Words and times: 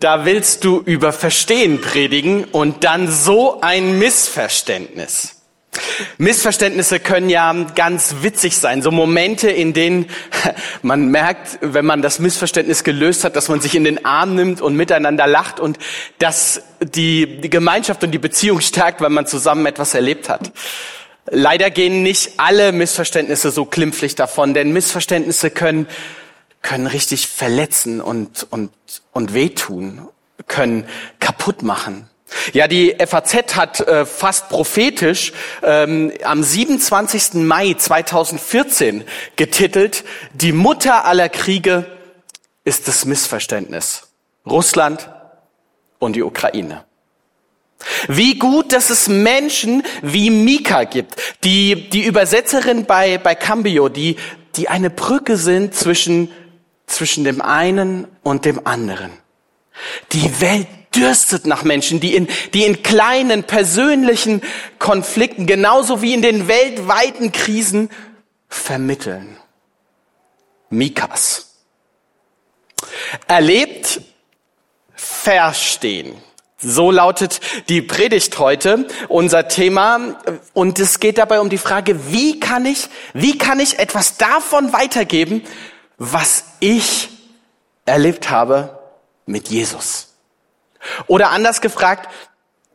da 0.00 0.24
willst 0.24 0.64
du 0.64 0.80
über 0.84 1.12
Verstehen 1.12 1.80
predigen 1.80 2.44
und 2.44 2.84
dann 2.84 3.10
so 3.10 3.60
ein 3.60 3.98
Missverständnis. 3.98 5.36
Missverständnisse 6.18 6.98
können 6.98 7.30
ja 7.30 7.52
ganz 7.74 8.16
witzig 8.22 8.56
sein. 8.56 8.82
So 8.82 8.90
Momente, 8.90 9.50
in 9.50 9.72
denen 9.72 10.06
man 10.82 11.08
merkt, 11.08 11.58
wenn 11.60 11.86
man 11.86 12.02
das 12.02 12.18
Missverständnis 12.18 12.82
gelöst 12.82 13.24
hat, 13.24 13.36
dass 13.36 13.48
man 13.48 13.60
sich 13.60 13.74
in 13.74 13.84
den 13.84 14.04
Arm 14.04 14.34
nimmt 14.34 14.60
und 14.60 14.74
miteinander 14.74 15.26
lacht 15.26 15.60
und 15.60 15.78
dass 16.18 16.62
die, 16.80 17.40
Gemeinschaft 17.42 18.02
und 18.02 18.10
die 18.10 18.18
Beziehung 18.18 18.60
stärkt, 18.60 19.00
weil 19.00 19.10
man 19.10 19.26
zusammen 19.26 19.66
etwas 19.66 19.94
erlebt 19.94 20.28
hat. 20.28 20.50
Leider 21.26 21.70
gehen 21.70 22.02
nicht 22.02 22.32
alle 22.38 22.72
Missverständnisse 22.72 23.50
so 23.50 23.64
klimpflich 23.64 24.16
davon, 24.16 24.54
denn 24.54 24.72
Missverständnisse 24.72 25.50
können, 25.50 25.86
können 26.62 26.86
richtig 26.86 27.28
verletzen 27.28 28.00
und, 28.00 28.46
und, 28.50 28.70
und 29.12 29.34
wehtun, 29.34 30.08
können 30.46 30.86
kaputt 31.18 31.62
machen. 31.62 32.08
Ja, 32.52 32.68
die 32.68 32.94
FAZ 33.04 33.56
hat 33.56 33.80
äh, 33.80 34.06
fast 34.06 34.48
prophetisch 34.48 35.32
ähm, 35.62 36.12
am 36.22 36.42
27. 36.42 37.34
Mai 37.34 37.74
2014 37.74 39.04
getitelt, 39.36 40.04
die 40.32 40.52
Mutter 40.52 41.04
aller 41.04 41.28
Kriege 41.28 41.86
ist 42.64 42.88
das 42.88 43.04
Missverständnis. 43.04 44.08
Russland 44.46 45.10
und 45.98 46.14
die 46.14 46.22
Ukraine. 46.22 46.84
Wie 48.08 48.38
gut, 48.38 48.72
dass 48.72 48.90
es 48.90 49.08
Menschen 49.08 49.82
wie 50.02 50.30
Mika 50.30 50.84
gibt, 50.84 51.16
die, 51.44 51.88
die 51.88 52.04
Übersetzerin 52.04 52.84
bei, 52.84 53.18
bei 53.18 53.34
Cambio, 53.34 53.88
die, 53.88 54.16
die 54.56 54.68
eine 54.68 54.90
Brücke 54.90 55.36
sind 55.36 55.74
zwischen, 55.74 56.30
zwischen 56.90 57.24
dem 57.24 57.40
einen 57.40 58.06
und 58.22 58.44
dem 58.44 58.66
anderen. 58.66 59.10
Die 60.12 60.40
Welt 60.40 60.66
dürstet 60.94 61.46
nach 61.46 61.62
Menschen, 61.62 62.00
die 62.00 62.14
in, 62.14 62.28
die 62.52 62.64
in 62.64 62.82
kleinen 62.82 63.44
persönlichen 63.44 64.42
Konflikten, 64.78 65.46
genauso 65.46 66.02
wie 66.02 66.12
in 66.12 66.22
den 66.22 66.48
weltweiten 66.48 67.32
Krisen 67.32 67.90
vermitteln. 68.48 69.36
Mikas. 70.68 71.54
Erlebt, 73.26 74.00
verstehen. 74.94 76.14
So 76.62 76.90
lautet 76.90 77.40
die 77.68 77.80
Predigt 77.80 78.38
heute, 78.38 78.86
unser 79.08 79.48
Thema. 79.48 80.20
Und 80.52 80.78
es 80.78 81.00
geht 81.00 81.18
dabei 81.18 81.40
um 81.40 81.48
die 81.48 81.58
Frage, 81.58 82.12
wie 82.12 82.38
kann 82.38 82.66
ich, 82.66 82.88
wie 83.14 83.38
kann 83.38 83.60
ich 83.60 83.78
etwas 83.78 84.18
davon 84.18 84.72
weitergeben, 84.72 85.42
was 86.00 86.44
ich 86.60 87.10
erlebt 87.84 88.30
habe 88.30 88.78
mit 89.26 89.48
Jesus? 89.48 90.14
Oder 91.06 91.30
anders 91.30 91.60
gefragt, 91.60 92.08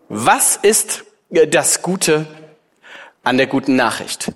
was 0.10 0.58
ist 0.58 1.04
das 1.32 1.82
Gute 1.82 2.28
an 3.24 3.38
der 3.38 3.48
guten 3.48 3.76
Nachricht? 3.76 4.32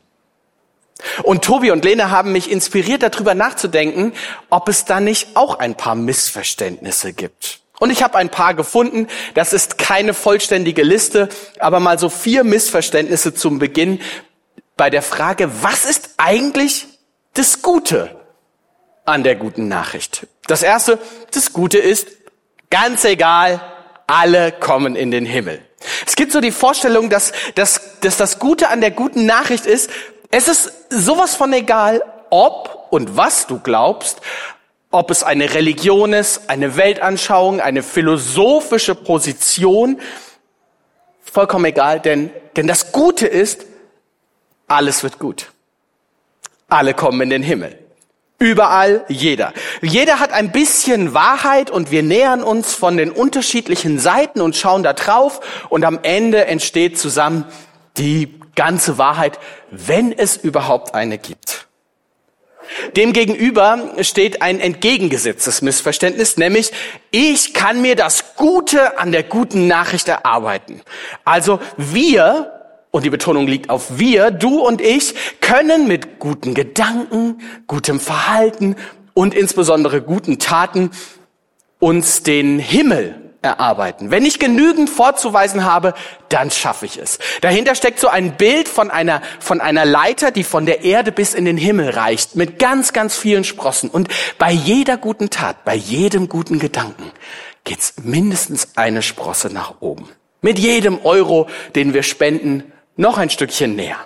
Und 1.21 1.45
Tobi 1.45 1.69
und 1.69 1.85
Lene 1.85 2.09
haben 2.09 2.31
mich 2.31 2.49
inspiriert, 2.49 3.03
darüber 3.03 3.35
nachzudenken, 3.35 4.11
ob 4.49 4.67
es 4.67 4.85
da 4.85 4.99
nicht 4.99 5.37
auch 5.37 5.59
ein 5.59 5.77
paar 5.77 5.93
Missverständnisse 5.93 7.13
gibt. 7.13 7.59
Und 7.79 7.91
ich 7.91 8.01
habe 8.01 8.17
ein 8.17 8.29
paar 8.29 8.55
gefunden. 8.55 9.07
Das 9.35 9.53
ist 9.53 9.77
keine 9.77 10.15
vollständige 10.15 10.81
Liste, 10.81 11.29
aber 11.59 11.79
mal 11.79 11.99
so 11.99 12.09
vier 12.09 12.43
Missverständnisse 12.43 13.35
zum 13.35 13.59
Beginn 13.59 14.01
bei 14.75 14.89
der 14.89 15.03
Frage, 15.03 15.51
was 15.61 15.85
ist 15.85 16.15
eigentlich 16.17 16.87
das 17.35 17.61
Gute 17.61 18.18
an 19.09 19.23
der 19.23 19.35
guten 19.35 19.67
Nachricht? 19.67 20.27
Das 20.47 20.63
erste, 20.63 20.99
das 21.31 21.53
Gute 21.53 21.77
ist, 21.77 22.07
Ganz 22.69 23.03
egal, 23.03 23.61
alle 24.05 24.51
kommen 24.51 24.95
in 24.95 25.09
den 25.09 25.25
Himmel. 25.25 25.61
Es 26.05 26.15
gibt 26.15 26.31
so 26.31 26.41
die 26.41 26.51
Vorstellung, 26.51 27.09
dass, 27.09 27.31
dass, 27.55 27.99
dass 28.01 28.17
das 28.17 28.37
Gute 28.37 28.69
an 28.69 28.81
der 28.81 28.91
guten 28.91 29.25
Nachricht 29.25 29.65
ist, 29.65 29.89
es 30.29 30.47
ist 30.47 30.71
sowas 30.89 31.35
von 31.35 31.51
egal, 31.53 32.03
ob 32.29 32.87
und 32.91 33.17
was 33.17 33.47
du 33.47 33.59
glaubst, 33.59 34.21
ob 34.91 35.09
es 35.09 35.23
eine 35.23 35.53
Religion 35.53 36.13
ist, 36.13 36.49
eine 36.49 36.75
Weltanschauung, 36.75 37.59
eine 37.59 37.81
philosophische 37.81 38.93
Position, 38.93 39.99
vollkommen 41.23 41.65
egal, 41.65 41.99
denn, 41.99 42.29
denn 42.55 42.67
das 42.67 42.91
Gute 42.91 43.25
ist, 43.25 43.65
alles 44.67 45.01
wird 45.01 45.17
gut. 45.17 45.51
Alle 46.67 46.93
kommen 46.93 47.21
in 47.21 47.29
den 47.31 47.43
Himmel. 47.43 47.78
Überall 48.39 49.03
jeder. 49.09 49.53
Jeder 49.81 50.19
hat 50.19 50.31
ein 50.31 50.53
bisschen 50.53 51.13
Wahrheit 51.13 51.69
und 51.69 51.91
wir 51.91 52.03
nähern 52.03 52.41
uns 52.41 52.73
von 52.73 52.95
den 52.95 53.11
unterschiedlichen 53.11 53.99
Seiten 53.99 54.39
und 54.39 54.55
schauen 54.55 54.81
da 54.81 54.93
drauf 54.93 55.41
und 55.67 55.83
am 55.83 55.99
Ende 56.03 56.45
entsteht 56.45 56.97
zusammen 56.97 57.43
die 57.97 58.39
ganze 58.55 58.97
Wahrheit, 58.97 59.39
wenn 59.71 60.17
es 60.17 60.37
überhaupt 60.37 60.95
eine 60.95 61.17
gibt. 61.17 61.67
Demgegenüber 62.95 63.93
steht 64.01 64.41
ein 64.41 64.59
entgegengesetztes 64.59 65.61
Missverständnis, 65.61 66.37
nämlich 66.37 66.71
ich 67.11 67.53
kann 67.53 67.81
mir 67.81 67.95
das 67.95 68.35
Gute 68.35 68.97
an 68.99 69.11
der 69.11 69.23
guten 69.23 69.67
Nachricht 69.67 70.07
erarbeiten. 70.07 70.81
Also 71.25 71.59
wir 71.77 72.58
und 72.91 73.03
die 73.03 73.09
Betonung 73.09 73.47
liegt 73.47 73.69
auf 73.69 73.99
wir, 73.99 74.31
du 74.31 74.59
und 74.59 74.81
ich, 74.81 75.13
können 75.41 75.87
mit 75.87 76.19
guten 76.19 76.53
Gedanken, 76.53 77.39
gutem 77.67 77.99
Verhalten 77.99 78.75
und 79.13 79.33
insbesondere 79.35 80.01
guten 80.01 80.39
Taten 80.39 80.91
uns 81.79 82.23
den 82.23 82.59
Himmel 82.59 83.29
erarbeiten. 83.41 84.11
Wenn 84.11 84.25
ich 84.25 84.39
genügend 84.39 84.89
vorzuweisen 84.89 85.63
habe, 85.63 85.93
dann 86.27 86.51
schaffe 86.51 86.85
ich 86.85 86.97
es. 86.97 87.19
Dahinter 87.41 87.75
steckt 87.75 87.99
so 87.99 88.07
ein 88.07 88.35
Bild 88.35 88.67
von 88.67 88.91
einer, 88.91 89.21
von 89.39 89.61
einer 89.61 89.85
Leiter, 89.85 90.31
die 90.31 90.43
von 90.43 90.65
der 90.65 90.83
Erde 90.83 91.11
bis 91.11 91.33
in 91.33 91.45
den 91.45 91.57
Himmel 91.57 91.91
reicht, 91.91 92.35
mit 92.35 92.59
ganz, 92.59 92.91
ganz 92.91 93.15
vielen 93.15 93.45
Sprossen. 93.45 93.89
Und 93.89 94.09
bei 94.37 94.51
jeder 94.51 94.97
guten 94.97 95.29
Tat, 95.29 95.63
bei 95.63 95.75
jedem 95.75 96.27
guten 96.27 96.59
Gedanken 96.59 97.11
geht's 97.63 97.93
mindestens 98.03 98.69
eine 98.75 99.01
Sprosse 99.01 99.49
nach 99.53 99.75
oben. 99.79 100.09
Mit 100.41 100.59
jedem 100.59 100.99
Euro, 101.05 101.47
den 101.75 101.93
wir 101.93 102.03
spenden, 102.03 102.71
noch 102.99 103.17
ein 103.17 103.29
Stückchen 103.29 103.75
näher. 103.75 103.97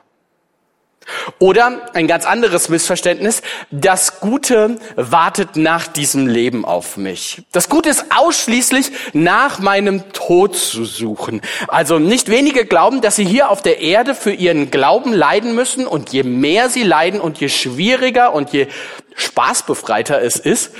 Oder 1.39 1.89
ein 1.93 2.07
ganz 2.07 2.25
anderes 2.25 2.69
Missverständnis, 2.69 3.41
das 3.71 4.21
Gute 4.21 4.77
wartet 4.95 5.57
nach 5.57 5.87
diesem 5.87 6.27
Leben 6.27 6.63
auf 6.63 6.95
mich. 6.95 7.43
Das 7.51 7.67
Gute 7.67 7.89
ist 7.89 8.05
ausschließlich 8.15 8.91
nach 9.11 9.59
meinem 9.59 10.13
Tod 10.13 10.55
zu 10.55 10.85
suchen. 10.85 11.41
Also 11.67 11.99
nicht 11.99 12.29
wenige 12.29 12.65
glauben, 12.65 13.01
dass 13.01 13.17
sie 13.17 13.25
hier 13.25 13.49
auf 13.49 13.61
der 13.61 13.81
Erde 13.81 14.15
für 14.15 14.31
ihren 14.31 14.71
Glauben 14.71 15.11
leiden 15.11 15.55
müssen 15.55 15.85
und 15.87 16.13
je 16.13 16.23
mehr 16.23 16.69
sie 16.69 16.83
leiden 16.83 17.19
und 17.19 17.39
je 17.39 17.49
schwieriger 17.49 18.33
und 18.33 18.53
je 18.53 18.67
spaßbefreiter 19.15 20.21
es 20.21 20.37
ist, 20.37 20.71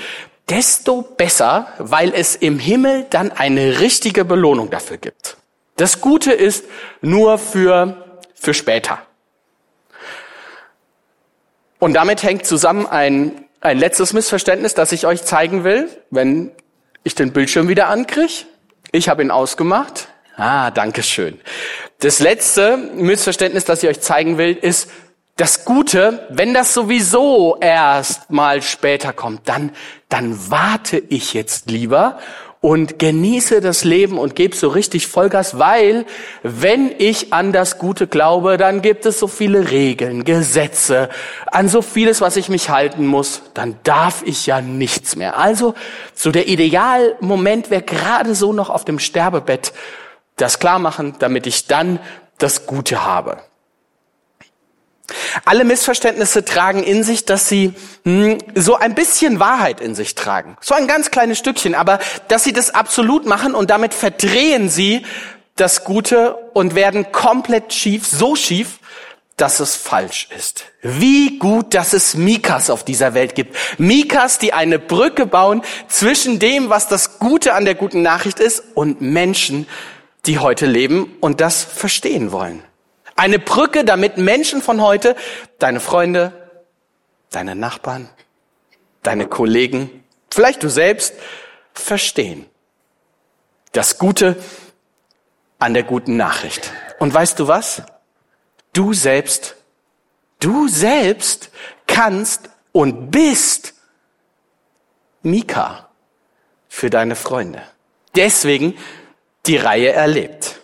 desto 0.48 1.02
besser, 1.02 1.68
weil 1.78 2.12
es 2.14 2.34
im 2.36 2.58
Himmel 2.58 3.06
dann 3.10 3.30
eine 3.30 3.80
richtige 3.80 4.24
Belohnung 4.24 4.70
dafür 4.70 4.96
gibt. 4.96 5.36
Das 5.76 6.00
Gute 6.00 6.32
ist 6.32 6.64
nur 7.02 7.36
für 7.38 8.03
für 8.44 8.54
später. 8.54 8.98
Und 11.78 11.94
damit 11.94 12.22
hängt 12.22 12.46
zusammen 12.46 12.86
ein, 12.86 13.44
ein 13.60 13.78
letztes 13.78 14.12
Missverständnis, 14.12 14.74
das 14.74 14.92
ich 14.92 15.06
euch 15.06 15.24
zeigen 15.24 15.64
will, 15.64 15.88
wenn 16.10 16.52
ich 17.02 17.14
den 17.14 17.32
Bildschirm 17.32 17.68
wieder 17.68 17.88
ankriege. 17.88 18.44
Ich 18.92 19.08
habe 19.08 19.22
ihn 19.22 19.30
ausgemacht. 19.30 20.08
Ah, 20.36 20.70
danke 20.70 21.02
schön. 21.02 21.40
Das 22.00 22.20
letzte 22.20 22.76
Missverständnis, 22.76 23.64
das 23.64 23.82
ich 23.82 23.88
euch 23.88 24.00
zeigen 24.00 24.38
will, 24.38 24.56
ist 24.56 24.88
das 25.36 25.64
Gute, 25.64 26.26
wenn 26.30 26.54
das 26.54 26.74
sowieso 26.74 27.58
erst 27.60 28.30
mal 28.30 28.62
später 28.62 29.12
kommt, 29.12 29.48
dann, 29.48 29.72
dann 30.08 30.50
warte 30.50 30.98
ich 31.08 31.34
jetzt 31.34 31.70
lieber 31.70 32.18
und 32.64 32.98
genieße 32.98 33.60
das 33.60 33.84
Leben 33.84 34.16
und 34.16 34.34
gebe 34.34 34.56
so 34.56 34.68
richtig 34.68 35.06
Vollgas, 35.06 35.58
weil 35.58 36.06
wenn 36.42 36.94
ich 36.96 37.30
an 37.30 37.52
das 37.52 37.76
Gute 37.76 38.06
glaube, 38.06 38.56
dann 38.56 38.80
gibt 38.80 39.04
es 39.04 39.18
so 39.18 39.26
viele 39.26 39.70
Regeln, 39.70 40.24
Gesetze, 40.24 41.10
an 41.44 41.68
so 41.68 41.82
vieles, 41.82 42.22
was 42.22 42.38
ich 42.38 42.48
mich 42.48 42.70
halten 42.70 43.06
muss, 43.06 43.42
dann 43.52 43.76
darf 43.82 44.22
ich 44.24 44.46
ja 44.46 44.62
nichts 44.62 45.14
mehr. 45.14 45.36
Also 45.36 45.74
so 46.14 46.30
der 46.30 46.48
Idealmoment 46.48 47.68
wäre 47.68 47.82
gerade 47.82 48.34
so 48.34 48.54
noch 48.54 48.70
auf 48.70 48.86
dem 48.86 48.98
Sterbebett 48.98 49.74
das 50.36 50.58
klar 50.58 50.78
machen, 50.78 51.16
damit 51.18 51.46
ich 51.46 51.66
dann 51.66 51.98
das 52.38 52.64
Gute 52.64 53.04
habe. 53.04 53.42
Alle 55.44 55.64
Missverständnisse 55.64 56.44
tragen 56.44 56.82
in 56.82 57.02
sich, 57.02 57.24
dass 57.24 57.48
sie 57.48 57.74
hm, 58.04 58.38
so 58.54 58.76
ein 58.76 58.94
bisschen 58.94 59.40
Wahrheit 59.40 59.80
in 59.80 59.94
sich 59.94 60.14
tragen. 60.14 60.56
So 60.60 60.74
ein 60.74 60.86
ganz 60.86 61.10
kleines 61.10 61.38
Stückchen, 61.38 61.74
aber 61.74 61.98
dass 62.28 62.44
sie 62.44 62.52
das 62.52 62.70
absolut 62.70 63.26
machen 63.26 63.54
und 63.54 63.70
damit 63.70 63.94
verdrehen 63.94 64.68
sie 64.68 65.04
das 65.56 65.84
Gute 65.84 66.34
und 66.52 66.74
werden 66.74 67.12
komplett 67.12 67.72
schief, 67.72 68.06
so 68.06 68.34
schief, 68.34 68.78
dass 69.36 69.60
es 69.60 69.74
falsch 69.74 70.28
ist. 70.36 70.64
Wie 70.82 71.38
gut, 71.38 71.74
dass 71.74 71.92
es 71.92 72.14
Mikas 72.14 72.70
auf 72.70 72.84
dieser 72.84 73.14
Welt 73.14 73.34
gibt. 73.34 73.56
Mikas, 73.78 74.38
die 74.38 74.52
eine 74.52 74.78
Brücke 74.78 75.26
bauen 75.26 75.62
zwischen 75.88 76.38
dem, 76.38 76.70
was 76.70 76.88
das 76.88 77.18
Gute 77.18 77.54
an 77.54 77.64
der 77.64 77.74
guten 77.74 78.02
Nachricht 78.02 78.38
ist 78.38 78.62
und 78.74 79.00
Menschen, 79.00 79.66
die 80.26 80.38
heute 80.38 80.66
leben 80.66 81.16
und 81.20 81.40
das 81.40 81.64
verstehen 81.64 82.32
wollen. 82.32 82.62
Eine 83.16 83.38
Brücke, 83.38 83.84
damit 83.84 84.18
Menschen 84.18 84.60
von 84.60 84.80
heute, 84.80 85.16
deine 85.58 85.80
Freunde, 85.80 86.32
deine 87.30 87.54
Nachbarn, 87.54 88.08
deine 89.02 89.26
Kollegen, 89.26 90.04
vielleicht 90.30 90.62
du 90.62 90.68
selbst, 90.68 91.14
verstehen. 91.74 92.46
Das 93.72 93.98
Gute 93.98 94.36
an 95.58 95.74
der 95.74 95.84
guten 95.84 96.16
Nachricht. 96.16 96.72
Und 96.98 97.12
weißt 97.12 97.38
du 97.38 97.48
was? 97.48 97.82
Du 98.72 98.92
selbst, 98.92 99.56
du 100.40 100.68
selbst 100.68 101.50
kannst 101.86 102.50
und 102.72 103.10
bist 103.10 103.74
Mika 105.22 105.88
für 106.68 106.90
deine 106.90 107.16
Freunde. 107.16 107.62
Deswegen 108.14 108.76
die 109.46 109.56
Reihe 109.56 109.92
erlebt. 109.92 110.60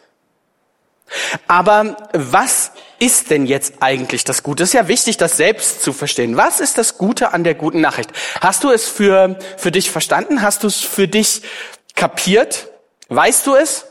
Aber 1.46 1.96
was 2.12 2.72
ist 2.98 3.30
denn 3.30 3.46
jetzt 3.46 3.74
eigentlich 3.80 4.24
das 4.24 4.42
Gute? 4.42 4.62
Es 4.62 4.70
ist 4.70 4.74
ja 4.74 4.88
wichtig, 4.88 5.16
das 5.16 5.36
selbst 5.36 5.82
zu 5.82 5.92
verstehen. 5.92 6.36
Was 6.36 6.60
ist 6.60 6.78
das 6.78 6.98
Gute 6.98 7.32
an 7.32 7.44
der 7.44 7.54
guten 7.54 7.80
Nachricht? 7.80 8.10
Hast 8.40 8.64
du 8.64 8.70
es 8.70 8.88
für, 8.88 9.38
für 9.56 9.70
dich 9.70 9.90
verstanden? 9.90 10.42
Hast 10.42 10.62
du 10.62 10.66
es 10.66 10.80
für 10.80 11.08
dich 11.08 11.42
kapiert? 11.94 12.68
Weißt 13.08 13.46
du 13.46 13.54
es? 13.54 13.86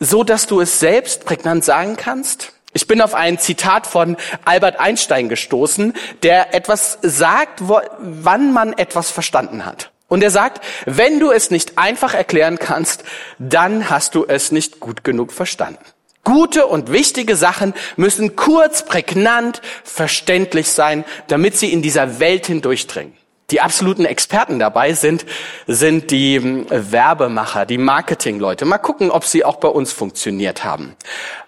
So, 0.00 0.24
dass 0.24 0.46
du 0.46 0.60
es 0.60 0.78
selbst 0.80 1.24
prägnant 1.24 1.64
sagen 1.64 1.96
kannst? 1.96 2.52
Ich 2.72 2.86
bin 2.86 3.00
auf 3.00 3.14
ein 3.14 3.38
Zitat 3.38 3.86
von 3.86 4.16
Albert 4.44 4.78
Einstein 4.78 5.28
gestoßen, 5.28 5.94
der 6.22 6.54
etwas 6.54 6.98
sagt, 7.02 7.62
wann 7.62 8.52
man 8.52 8.72
etwas 8.74 9.10
verstanden 9.10 9.64
hat. 9.64 9.90
Und 10.08 10.22
er 10.22 10.30
sagt, 10.30 10.64
wenn 10.86 11.20
du 11.20 11.30
es 11.30 11.50
nicht 11.50 11.78
einfach 11.78 12.14
erklären 12.14 12.58
kannst, 12.58 13.04
dann 13.38 13.90
hast 13.90 14.14
du 14.14 14.24
es 14.26 14.50
nicht 14.50 14.80
gut 14.80 15.04
genug 15.04 15.32
verstanden. 15.32 15.84
Gute 16.24 16.66
und 16.66 16.92
wichtige 16.92 17.36
Sachen 17.36 17.72
müssen 17.96 18.36
kurz, 18.36 18.84
prägnant, 18.84 19.62
verständlich 19.84 20.68
sein, 20.70 21.04
damit 21.28 21.56
sie 21.56 21.72
in 21.72 21.80
dieser 21.80 22.20
Welt 22.20 22.46
hindurchdringen. 22.46 23.14
Die 23.50 23.62
absoluten 23.62 24.04
Experten 24.04 24.58
dabei 24.58 24.92
sind, 24.92 25.24
sind 25.66 26.10
die 26.10 26.36
hm, 26.36 26.66
Werbemacher, 26.68 27.64
die 27.64 27.78
Marketingleute. 27.78 28.66
Mal 28.66 28.76
gucken, 28.76 29.10
ob 29.10 29.24
sie 29.24 29.42
auch 29.42 29.56
bei 29.56 29.68
uns 29.68 29.90
funktioniert 29.92 30.64
haben. 30.64 30.96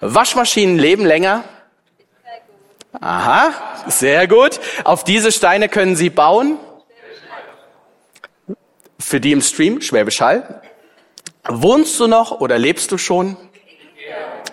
Waschmaschinen 0.01 0.79
leben 0.79 1.05
länger. 1.05 1.45
Aha, 2.99 3.51
sehr 3.87 4.27
gut. 4.27 4.61
Auf 4.85 5.05
diese 5.05 5.31
Steine 5.31 5.69
können 5.69 5.95
Sie 5.95 6.09
bauen. 6.09 6.59
Für 9.01 9.21
die 9.21 9.33
im 9.33 9.41
Stream, 9.41 9.81
Schwäbisch 9.81 10.21
Hall. 10.21 10.63
Wohnst 11.49 11.99
du 11.99 12.07
noch 12.07 12.41
oder 12.41 12.59
lebst 12.59 12.93
du 12.93 12.99
schon? 12.99 13.37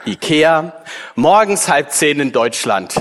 Ikea. 0.06 0.74
Morgens 1.16 1.68
halb 1.68 1.92
zehn 1.92 2.20
in 2.20 2.32
Deutschland. 2.32 2.96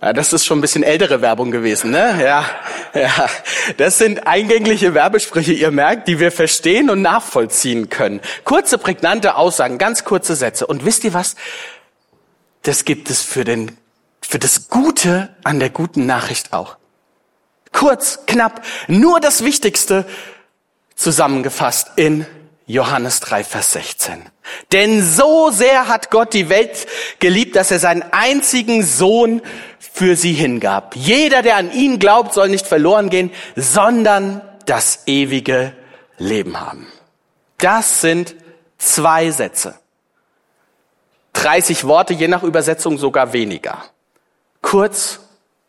Ja, 0.00 0.14
das 0.14 0.32
ist 0.32 0.46
schon 0.46 0.58
ein 0.58 0.60
bisschen 0.62 0.82
ältere 0.82 1.20
Werbung 1.20 1.50
gewesen, 1.50 1.90
ne? 1.90 2.18
Ja, 2.22 2.46
ja. 2.94 3.28
Das 3.76 3.98
sind 3.98 4.26
eingängliche 4.26 4.94
Werbesprüche, 4.94 5.52
ihr 5.52 5.70
merkt, 5.70 6.08
die 6.08 6.18
wir 6.18 6.32
verstehen 6.32 6.88
und 6.88 7.02
nachvollziehen 7.02 7.90
können. 7.90 8.20
Kurze, 8.44 8.78
prägnante 8.78 9.34
Aussagen, 9.34 9.76
ganz 9.76 10.04
kurze 10.04 10.34
Sätze. 10.34 10.66
Und 10.66 10.86
wisst 10.86 11.04
ihr 11.04 11.12
was? 11.12 11.36
Das 12.62 12.86
gibt 12.86 13.10
es 13.10 13.22
für 13.22 13.44
den, 13.44 13.76
für 14.22 14.38
das 14.38 14.70
Gute 14.70 15.36
an 15.44 15.60
der 15.60 15.68
guten 15.68 16.06
Nachricht 16.06 16.54
auch. 16.54 16.79
Kurz, 17.72 18.20
knapp, 18.26 18.62
nur 18.88 19.20
das 19.20 19.44
Wichtigste 19.44 20.04
zusammengefasst 20.94 21.92
in 21.96 22.26
Johannes 22.66 23.20
3, 23.20 23.42
Vers 23.44 23.72
16. 23.72 24.22
Denn 24.72 25.02
so 25.02 25.50
sehr 25.50 25.88
hat 25.88 26.10
Gott 26.10 26.34
die 26.34 26.48
Welt 26.48 26.86
geliebt, 27.18 27.56
dass 27.56 27.70
er 27.70 27.78
seinen 27.78 28.04
einzigen 28.12 28.82
Sohn 28.82 29.42
für 29.78 30.16
sie 30.16 30.32
hingab. 30.32 30.94
Jeder, 30.94 31.42
der 31.42 31.56
an 31.56 31.72
ihn 31.72 31.98
glaubt, 31.98 32.32
soll 32.32 32.48
nicht 32.48 32.66
verloren 32.66 33.10
gehen, 33.10 33.32
sondern 33.56 34.40
das 34.66 35.04
ewige 35.06 35.72
Leben 36.18 36.60
haben. 36.60 36.86
Das 37.58 38.00
sind 38.00 38.34
zwei 38.78 39.30
Sätze. 39.30 39.74
30 41.32 41.86
Worte, 41.86 42.14
je 42.14 42.28
nach 42.28 42.42
Übersetzung 42.42 42.98
sogar 42.98 43.32
weniger. 43.32 43.84
Kurz, 44.62 45.20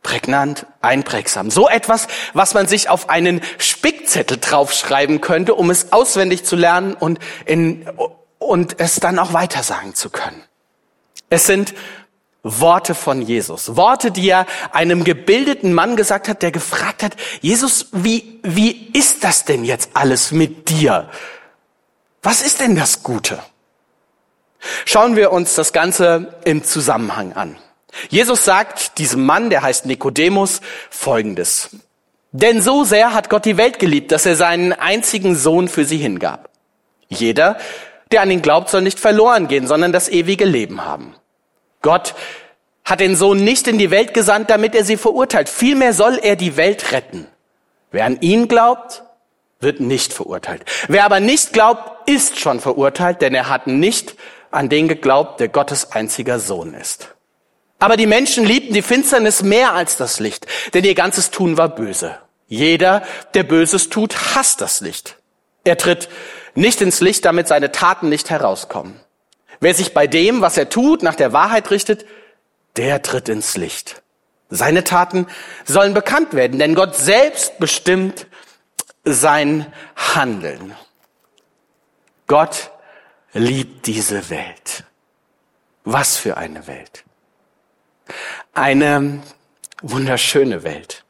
prägnant, 0.03 0.65
einprägsam. 0.81 1.51
So 1.51 1.69
etwas, 1.69 2.07
was 2.33 2.53
man 2.53 2.68
sich 2.68 2.89
auf 2.89 3.09
einen 3.09 3.42
Spickzettel 3.57 4.38
draufschreiben 4.38 5.21
könnte, 5.21 5.56
um 5.56 5.69
es 5.69 5.92
auswendig 5.92 6.44
zu 6.44 6.56
lernen 6.56 6.94
und, 6.94 7.19
in, 7.45 7.88
und 8.39 8.80
es 8.80 8.95
dann 8.95 9.19
auch 9.19 9.33
weitersagen 9.33 9.94
zu 9.94 10.09
können. 10.09 10.44
Es 11.30 11.45
sind 11.45 11.74
Worte 12.44 12.95
von 12.95 13.21
Jesus. 13.21 13.75
Worte, 13.75 14.12
die 14.12 14.27
er 14.27 14.48
einem 14.71 15.03
gebildeten 15.03 15.74
Mann 15.74 15.95
gesagt 15.95 16.27
hat, 16.27 16.42
der 16.42 16.51
gefragt 16.51 17.03
hat, 17.03 17.15
Jesus, 17.42 17.88
wie, 17.92 18.39
wie 18.42 18.89
ist 18.94 19.24
das 19.24 19.45
denn 19.45 19.63
jetzt 19.63 19.92
alles 19.94 20.31
mit 20.31 20.69
dir? 20.69 21.09
Was 22.24 22.42
ist 22.42 22.59
denn 22.59 22.75
das 22.75 23.03
Gute? 23.03 23.39
Schauen 24.86 25.15
wir 25.15 25.31
uns 25.31 25.56
das 25.56 25.74
Ganze 25.74 26.39
im 26.44 26.63
Zusammenhang 26.63 27.33
an. 27.33 27.57
Jesus 28.09 28.45
sagt 28.45 28.97
diesem 28.97 29.25
Mann, 29.25 29.49
der 29.49 29.61
heißt 29.61 29.85
Nikodemus, 29.85 30.61
Folgendes. 30.89 31.69
Denn 32.31 32.61
so 32.61 32.83
sehr 32.83 33.13
hat 33.13 33.29
Gott 33.29 33.45
die 33.45 33.57
Welt 33.57 33.79
geliebt, 33.79 34.11
dass 34.11 34.25
er 34.25 34.35
seinen 34.35 34.73
einzigen 34.73 35.35
Sohn 35.35 35.67
für 35.67 35.83
sie 35.83 35.97
hingab. 35.97 36.49
Jeder, 37.09 37.57
der 38.11 38.21
an 38.21 38.31
ihn 38.31 38.41
glaubt, 38.41 38.69
soll 38.69 38.81
nicht 38.81 38.99
verloren 38.99 39.47
gehen, 39.47 39.67
sondern 39.67 39.91
das 39.91 40.07
ewige 40.07 40.45
Leben 40.45 40.85
haben. 40.85 41.15
Gott 41.81 42.15
hat 42.85 42.99
den 42.99 43.15
Sohn 43.15 43.43
nicht 43.43 43.67
in 43.67 43.77
die 43.77 43.91
Welt 43.91 44.13
gesandt, 44.13 44.49
damit 44.49 44.75
er 44.75 44.85
sie 44.85 44.97
verurteilt. 44.97 45.49
Vielmehr 45.49 45.93
soll 45.93 46.19
er 46.21 46.35
die 46.35 46.55
Welt 46.57 46.91
retten. 46.91 47.27
Wer 47.91 48.05
an 48.05 48.21
ihn 48.21 48.47
glaubt, 48.47 49.03
wird 49.59 49.79
nicht 49.79 50.13
verurteilt. 50.13 50.63
Wer 50.88 51.05
aber 51.05 51.19
nicht 51.19 51.53
glaubt, 51.53 52.09
ist 52.09 52.39
schon 52.39 52.59
verurteilt, 52.59 53.21
denn 53.21 53.35
er 53.35 53.49
hat 53.49 53.67
nicht 53.67 54.15
an 54.50 54.69
den 54.69 54.88
geglaubt, 54.88 55.39
der 55.39 55.50
Gottes 55.50 55.91
einziger 55.91 56.39
Sohn 56.39 56.74
ist. 56.74 57.10
Aber 57.81 57.97
die 57.97 58.05
Menschen 58.05 58.45
liebten 58.45 58.75
die 58.75 58.83
Finsternis 58.83 59.41
mehr 59.41 59.73
als 59.73 59.97
das 59.97 60.19
Licht, 60.19 60.45
denn 60.75 60.83
ihr 60.83 60.93
ganzes 60.93 61.31
Tun 61.31 61.57
war 61.57 61.67
böse. 61.67 62.15
Jeder, 62.47 63.01
der 63.33 63.41
Böses 63.41 63.89
tut, 63.89 64.35
hasst 64.35 64.61
das 64.61 64.81
Licht. 64.81 65.17
Er 65.63 65.77
tritt 65.77 66.07
nicht 66.53 66.79
ins 66.81 67.01
Licht, 67.01 67.25
damit 67.25 67.47
seine 67.47 67.71
Taten 67.71 68.07
nicht 68.07 68.29
herauskommen. 68.29 69.00
Wer 69.61 69.73
sich 69.73 69.95
bei 69.95 70.05
dem, 70.05 70.41
was 70.41 70.57
er 70.57 70.69
tut, 70.69 71.01
nach 71.01 71.15
der 71.15 71.33
Wahrheit 71.33 71.71
richtet, 71.71 72.05
der 72.75 73.01
tritt 73.01 73.29
ins 73.29 73.57
Licht. 73.57 74.03
Seine 74.51 74.83
Taten 74.83 75.25
sollen 75.65 75.95
bekannt 75.95 76.35
werden, 76.35 76.59
denn 76.59 76.75
Gott 76.75 76.95
selbst 76.95 77.57
bestimmt 77.57 78.27
sein 79.05 79.65
Handeln. 79.95 80.75
Gott 82.27 82.69
liebt 83.33 83.88
diese 83.88 84.29
Welt. 84.29 84.83
Was 85.83 86.17
für 86.17 86.38
eine 86.38 86.67
Welt. 86.67 87.05
Eine 88.62 89.24
wunderschöne 89.82 90.62
Welt. 90.62 91.03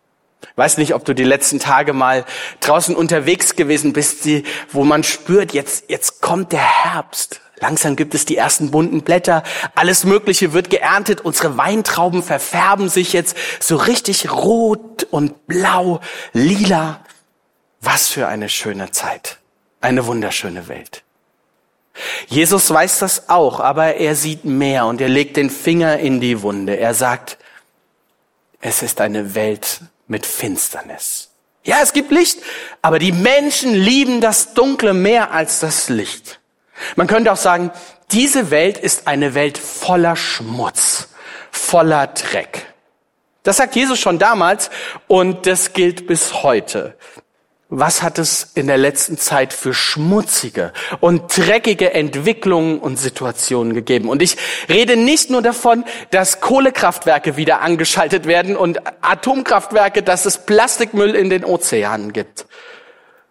Weiß 0.55 0.77
nicht, 0.77 0.95
ob 0.95 1.03
du 1.03 1.13
die 1.13 1.25
letzten 1.25 1.59
Tage 1.59 1.91
mal 1.91 2.23
draußen 2.61 2.95
unterwegs 2.95 3.57
gewesen 3.57 3.91
bist, 3.91 4.25
wo 4.71 4.85
man 4.85 5.03
spürt, 5.03 5.51
jetzt, 5.51 5.89
jetzt 5.89 6.21
kommt 6.21 6.53
der 6.53 6.85
Herbst. 6.85 7.41
Langsam 7.59 7.97
gibt 7.97 8.15
es 8.15 8.23
die 8.23 8.37
ersten 8.37 8.71
bunten 8.71 9.01
Blätter, 9.01 9.43
alles 9.75 10.05
Mögliche 10.05 10.53
wird 10.53 10.69
geerntet, 10.69 11.19
unsere 11.19 11.57
Weintrauben 11.57 12.23
verfärben 12.23 12.87
sich 12.87 13.11
jetzt 13.11 13.35
so 13.59 13.75
richtig 13.75 14.31
rot 14.31 15.03
und 15.11 15.45
blau, 15.45 15.99
lila. 16.31 17.01
Was 17.81 18.07
für 18.07 18.29
eine 18.29 18.47
schöne 18.47 18.91
Zeit, 18.91 19.39
eine 19.81 20.05
wunderschöne 20.05 20.69
Welt. 20.69 21.03
Jesus 22.27 22.69
weiß 22.69 22.99
das 22.99 23.27
auch, 23.27 23.59
aber 23.59 23.95
er 23.95 24.15
sieht 24.15 24.45
mehr 24.45 24.85
und 24.85 25.01
er 25.01 25.09
legt 25.09 25.35
den 25.35 25.49
Finger 25.49 25.99
in 25.99 26.21
die 26.21 26.41
Wunde. 26.43 26.77
Er 26.77 26.93
sagt, 26.93 27.37
es 28.61 28.83
ist 28.83 29.01
eine 29.01 29.35
Welt 29.35 29.81
mit 30.07 30.25
Finsternis. 30.25 31.29
Ja, 31.63 31.77
es 31.81 31.93
gibt 31.93 32.11
Licht, 32.11 32.39
aber 32.81 32.99
die 32.99 33.11
Menschen 33.11 33.73
lieben 33.73 34.21
das 34.21 34.53
Dunkle 34.53 34.93
mehr 34.93 35.31
als 35.31 35.59
das 35.59 35.89
Licht. 35.89 36.39
Man 36.95 37.07
könnte 37.07 37.31
auch 37.31 37.37
sagen, 37.37 37.71
diese 38.11 38.49
Welt 38.49 38.77
ist 38.77 39.07
eine 39.07 39.35
Welt 39.35 39.57
voller 39.57 40.15
Schmutz, 40.15 41.09
voller 41.51 42.07
Dreck. 42.07 42.67
Das 43.43 43.57
sagt 43.57 43.75
Jesus 43.75 43.99
schon 43.99 44.19
damals 44.19 44.69
und 45.07 45.45
das 45.45 45.73
gilt 45.73 46.07
bis 46.07 46.43
heute. 46.43 46.95
Was 47.71 48.03
hat 48.03 48.19
es 48.19 48.51
in 48.53 48.67
der 48.67 48.77
letzten 48.77 49.17
Zeit 49.17 49.53
für 49.53 49.73
schmutzige 49.73 50.73
und 50.99 51.35
dreckige 51.35 51.93
Entwicklungen 51.93 52.79
und 52.79 52.97
Situationen 52.97 53.73
gegeben. 53.73 54.09
Und 54.09 54.21
ich 54.21 54.35
rede 54.67 54.97
nicht 54.97 55.29
nur 55.29 55.41
davon, 55.41 55.85
dass 56.11 56.41
Kohlekraftwerke 56.41 57.37
wieder 57.37 57.61
angeschaltet 57.61 58.27
werden 58.27 58.57
und 58.57 58.81
Atomkraftwerke, 59.01 60.03
dass 60.03 60.25
es 60.25 60.39
Plastikmüll 60.39 61.15
in 61.15 61.29
den 61.29 61.45
Ozeanen 61.45 62.11
gibt. 62.11 62.45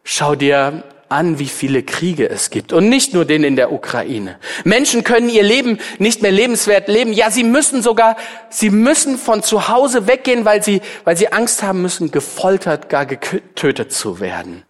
Schau 0.05 0.35
dir 0.35 0.85
an, 1.11 1.39
wie 1.39 1.49
viele 1.49 1.83
Kriege 1.83 2.29
es 2.31 2.51
gibt. 2.51 2.73
Und 2.73 2.89
nicht 2.89 3.13
nur 3.13 3.25
den 3.25 3.45
in 3.45 3.57
der 3.57 3.73
Ukraine. 3.73 4.39
Menschen 4.65 5.05
können 5.05 5.29
ihr 5.29 5.43
Leben 5.43 5.79
nicht 5.99 6.23
mehr 6.23 6.31
lebenswert 6.31 6.89
leben. 6.89 7.13
Ja, 7.13 7.31
sie 7.31 7.45
müssen 7.45 7.83
sogar, 7.83 8.17
sie 8.49 8.71
müssen 8.71 9.19
von 9.19 9.43
zu 9.43 9.69
Hause 9.69 10.07
weggehen, 10.07 10.45
weil 10.45 10.63
sie, 10.63 10.81
weil 11.05 11.17
sie 11.17 11.33
Angst 11.33 11.63
haben 11.63 11.83
müssen, 11.83 12.13
gefoltert, 12.13 12.89
gar 12.89 13.07
getötet 13.07 13.93
zu 13.93 14.21
werden. 14.21 14.63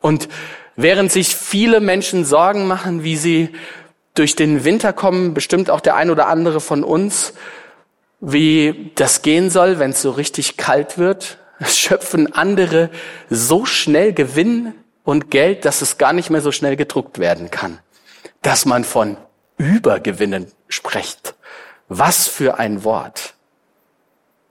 Und 0.00 0.28
während 0.76 1.10
sich 1.10 1.34
viele 1.34 1.80
Menschen 1.80 2.24
Sorgen 2.24 2.66
machen, 2.66 3.02
wie 3.02 3.16
sie 3.16 3.50
durch 4.14 4.36
den 4.36 4.64
Winter 4.64 4.92
kommen, 4.92 5.34
bestimmt 5.34 5.70
auch 5.70 5.80
der 5.80 5.96
ein 5.96 6.10
oder 6.10 6.28
andere 6.28 6.60
von 6.60 6.84
uns, 6.84 7.34
wie 8.20 8.92
das 8.94 9.22
gehen 9.22 9.50
soll, 9.50 9.80
wenn 9.80 9.90
es 9.90 10.02
so 10.02 10.12
richtig 10.12 10.56
kalt 10.56 10.98
wird, 10.98 11.38
schöpfen 11.66 12.32
andere 12.32 12.90
so 13.28 13.66
schnell 13.66 14.12
Gewinn 14.12 14.74
und 15.04 15.30
Geld, 15.30 15.64
dass 15.64 15.82
es 15.82 15.98
gar 15.98 16.12
nicht 16.12 16.30
mehr 16.30 16.40
so 16.40 16.50
schnell 16.50 16.76
gedruckt 16.76 17.18
werden 17.18 17.50
kann. 17.50 17.78
Dass 18.42 18.64
man 18.64 18.84
von 18.84 19.16
Übergewinnen 19.56 20.50
spricht. 20.68 21.34
Was 21.88 22.26
für 22.26 22.58
ein 22.58 22.84
Wort. 22.84 23.34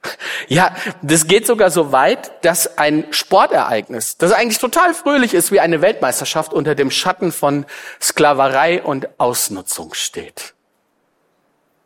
Ja, 0.50 0.76
das 1.02 1.28
geht 1.28 1.48
sogar 1.48 1.72
so 1.72 1.94
weit, 1.94 2.44
dass 2.44 2.78
ein 2.78 3.06
Sportereignis, 3.12 4.18
das 4.18 4.34
eigentlich 4.34 4.58
total 4.58 4.94
fröhlich 4.94 5.34
ist 5.34 5.54
wie 5.54 5.62
eine 5.62 5.82
Weltmeisterschaft, 5.82 6.52
unter 6.52 6.76
dem 6.76 6.92
Schatten 6.92 7.32
von 7.32 7.66
Sklaverei 8.02 8.84
und 8.84 9.08
Ausnutzung 9.22 9.94
steht. 9.94 10.54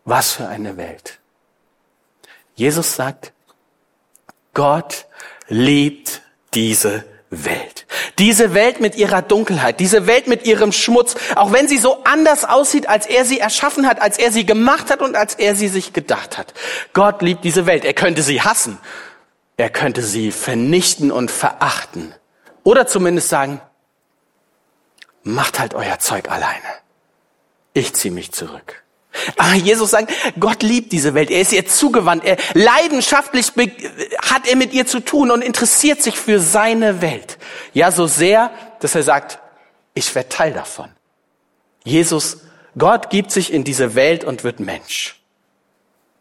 Was 0.06 0.32
für 0.34 0.48
eine 0.48 0.76
Welt. 0.78 1.20
Jesus 2.56 2.96
sagt, 2.96 3.32
Gott 4.56 5.06
liebt 5.48 6.22
diese 6.56 7.06
Welt. 7.30 7.86
Diese 8.20 8.54
Welt 8.54 8.80
mit 8.80 8.96
ihrer 8.96 9.22
Dunkelheit, 9.22 9.80
diese 9.80 10.08
Welt 10.08 10.28
mit 10.28 10.46
ihrem 10.46 10.72
Schmutz, 10.72 11.16
auch 11.36 11.52
wenn 11.52 11.68
sie 11.68 11.78
so 11.78 12.04
anders 12.04 12.46
aussieht, 12.46 12.88
als 12.88 13.06
er 13.06 13.26
sie 13.26 13.40
erschaffen 13.40 13.88
hat, 13.88 14.02
als 14.02 14.18
er 14.18 14.32
sie 14.32 14.46
gemacht 14.46 14.90
hat 14.90 15.02
und 15.02 15.16
als 15.16 15.36
er 15.36 15.56
sie 15.56 15.68
sich 15.68 15.94
gedacht 15.94 16.38
hat. 16.38 16.54
Gott 16.94 17.22
liebt 17.22 17.44
diese 17.44 17.66
Welt. 17.66 17.86
Er 17.86 17.94
könnte 17.94 18.22
sie 18.22 18.42
hassen. 18.42 18.80
Er 19.58 19.70
könnte 19.70 20.04
sie 20.04 20.32
vernichten 20.32 21.12
und 21.12 21.32
verachten. 21.32 22.14
Oder 22.64 22.88
zumindest 22.88 23.30
sagen, 23.30 23.62
macht 25.24 25.60
halt 25.60 25.74
euer 25.74 26.00
Zeug 26.00 26.30
alleine. 26.30 26.68
Ich 27.74 27.94
ziehe 27.94 28.14
mich 28.14 28.32
zurück. 28.32 28.84
Aber 29.38 29.54
Jesus 29.56 29.92
sagt, 29.92 30.12
Gott 30.40 30.64
liebt 30.64 30.92
diese 30.92 31.14
Welt. 31.14 31.32
Er 31.32 31.42
ist 31.42 31.54
ihr 31.54 31.66
zugewandt. 31.66 32.24
Er 32.24 32.38
leidenschaftlich 32.54 33.52
hat 34.22 34.48
er 34.48 34.56
mit 34.56 34.74
ihr 34.74 34.86
zu 34.86 35.00
tun 35.00 35.32
und 35.32 35.42
interessiert 35.42 36.02
sich 36.02 36.18
für 36.18 36.40
seine 36.40 37.02
Welt. 37.02 37.38
Ja, 37.74 37.92
so 37.92 38.08
sehr, 38.08 38.52
dass 38.80 38.96
er 38.96 39.04
sagt, 39.04 39.40
ich 39.94 40.14
werde 40.14 40.30
Teil 40.30 40.54
davon. 40.54 40.90
Jesus, 41.84 42.42
Gott 42.78 43.10
gibt 43.10 43.32
sich 43.32 43.52
in 43.52 43.64
diese 43.64 43.96
Welt 43.96 44.24
und 44.24 44.44
wird 44.44 44.60
Mensch. 44.60 45.20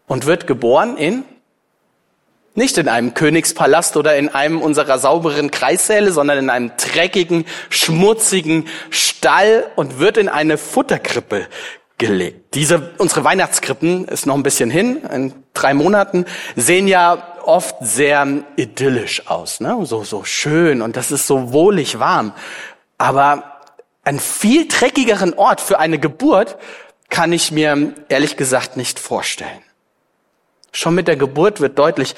Und 0.06 0.24
wird 0.24 0.46
geboren 0.46 0.96
in, 0.96 1.24
nicht 2.54 2.78
in 2.78 2.88
einem 2.88 3.12
Königspalast 3.12 3.96
oder 3.98 4.16
in 4.16 4.30
einem 4.30 4.62
unserer 4.62 4.98
sauberen 4.98 5.50
Kreissäle, 5.50 6.10
sondern 6.12 6.38
in 6.38 6.48
einem 6.48 6.72
dreckigen, 6.78 7.44
schmutzigen 7.68 8.66
Stall 8.88 9.70
und 9.76 9.98
wird 9.98 10.16
in 10.16 10.30
eine 10.30 10.56
Futterkrippe 10.56 11.46
gelegt. 11.98 12.54
Diese, 12.54 12.92
unsere 12.98 13.24
Weihnachtskrippen 13.24 14.06
ist 14.06 14.26
noch 14.26 14.34
ein 14.34 14.42
bisschen 14.42 14.70
hin, 14.70 15.02
in 15.10 15.32
drei 15.54 15.74
Monaten, 15.74 16.26
sehen 16.54 16.88
ja 16.88 17.36
oft 17.44 17.76
sehr 17.80 18.26
idyllisch 18.56 19.28
aus, 19.28 19.60
ne? 19.60 19.78
so, 19.84 20.04
so 20.04 20.24
schön 20.24 20.82
und 20.82 20.96
das 20.96 21.10
ist 21.10 21.26
so 21.26 21.52
wohlig 21.52 21.98
warm. 21.98 22.32
Aber 22.98 23.60
einen 24.04 24.20
viel 24.20 24.68
dreckigeren 24.68 25.34
Ort 25.34 25.60
für 25.60 25.78
eine 25.78 25.98
Geburt 25.98 26.56
kann 27.08 27.32
ich 27.32 27.52
mir 27.52 27.94
ehrlich 28.08 28.36
gesagt 28.36 28.76
nicht 28.76 28.98
vorstellen. 28.98 29.62
Schon 30.72 30.94
mit 30.94 31.08
der 31.08 31.16
Geburt 31.16 31.60
wird 31.60 31.78
deutlich, 31.78 32.14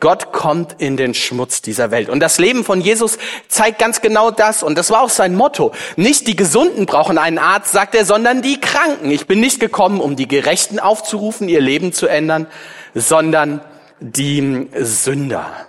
Gott 0.00 0.32
kommt 0.32 0.76
in 0.78 0.96
den 0.96 1.12
Schmutz 1.12 1.60
dieser 1.60 1.90
Welt. 1.90 2.08
Und 2.08 2.20
das 2.20 2.38
Leben 2.38 2.64
von 2.64 2.80
Jesus 2.80 3.18
zeigt 3.48 3.80
ganz 3.80 4.00
genau 4.00 4.30
das. 4.30 4.62
Und 4.62 4.78
das 4.78 4.90
war 4.90 5.02
auch 5.02 5.10
sein 5.10 5.34
Motto. 5.34 5.72
Nicht 5.96 6.28
die 6.28 6.36
Gesunden 6.36 6.86
brauchen 6.86 7.18
einen 7.18 7.38
Arzt, 7.38 7.72
sagt 7.72 7.96
er, 7.96 8.04
sondern 8.04 8.40
die 8.40 8.60
Kranken. 8.60 9.10
Ich 9.10 9.26
bin 9.26 9.40
nicht 9.40 9.58
gekommen, 9.58 10.00
um 10.00 10.14
die 10.14 10.28
Gerechten 10.28 10.78
aufzurufen, 10.78 11.48
ihr 11.48 11.60
Leben 11.60 11.92
zu 11.92 12.06
ändern, 12.06 12.46
sondern 12.94 13.60
die 13.98 14.68
Sünder. 14.76 15.68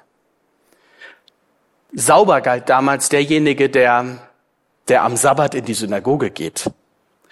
Sauber 1.91 2.41
galt 2.41 2.69
damals 2.69 3.09
derjenige, 3.09 3.67
der, 3.67 4.19
der 4.88 5.03
am 5.03 5.17
Sabbat 5.17 5.55
in 5.55 5.65
die 5.65 5.74
Synagoge 5.74 6.29
geht. 6.29 6.69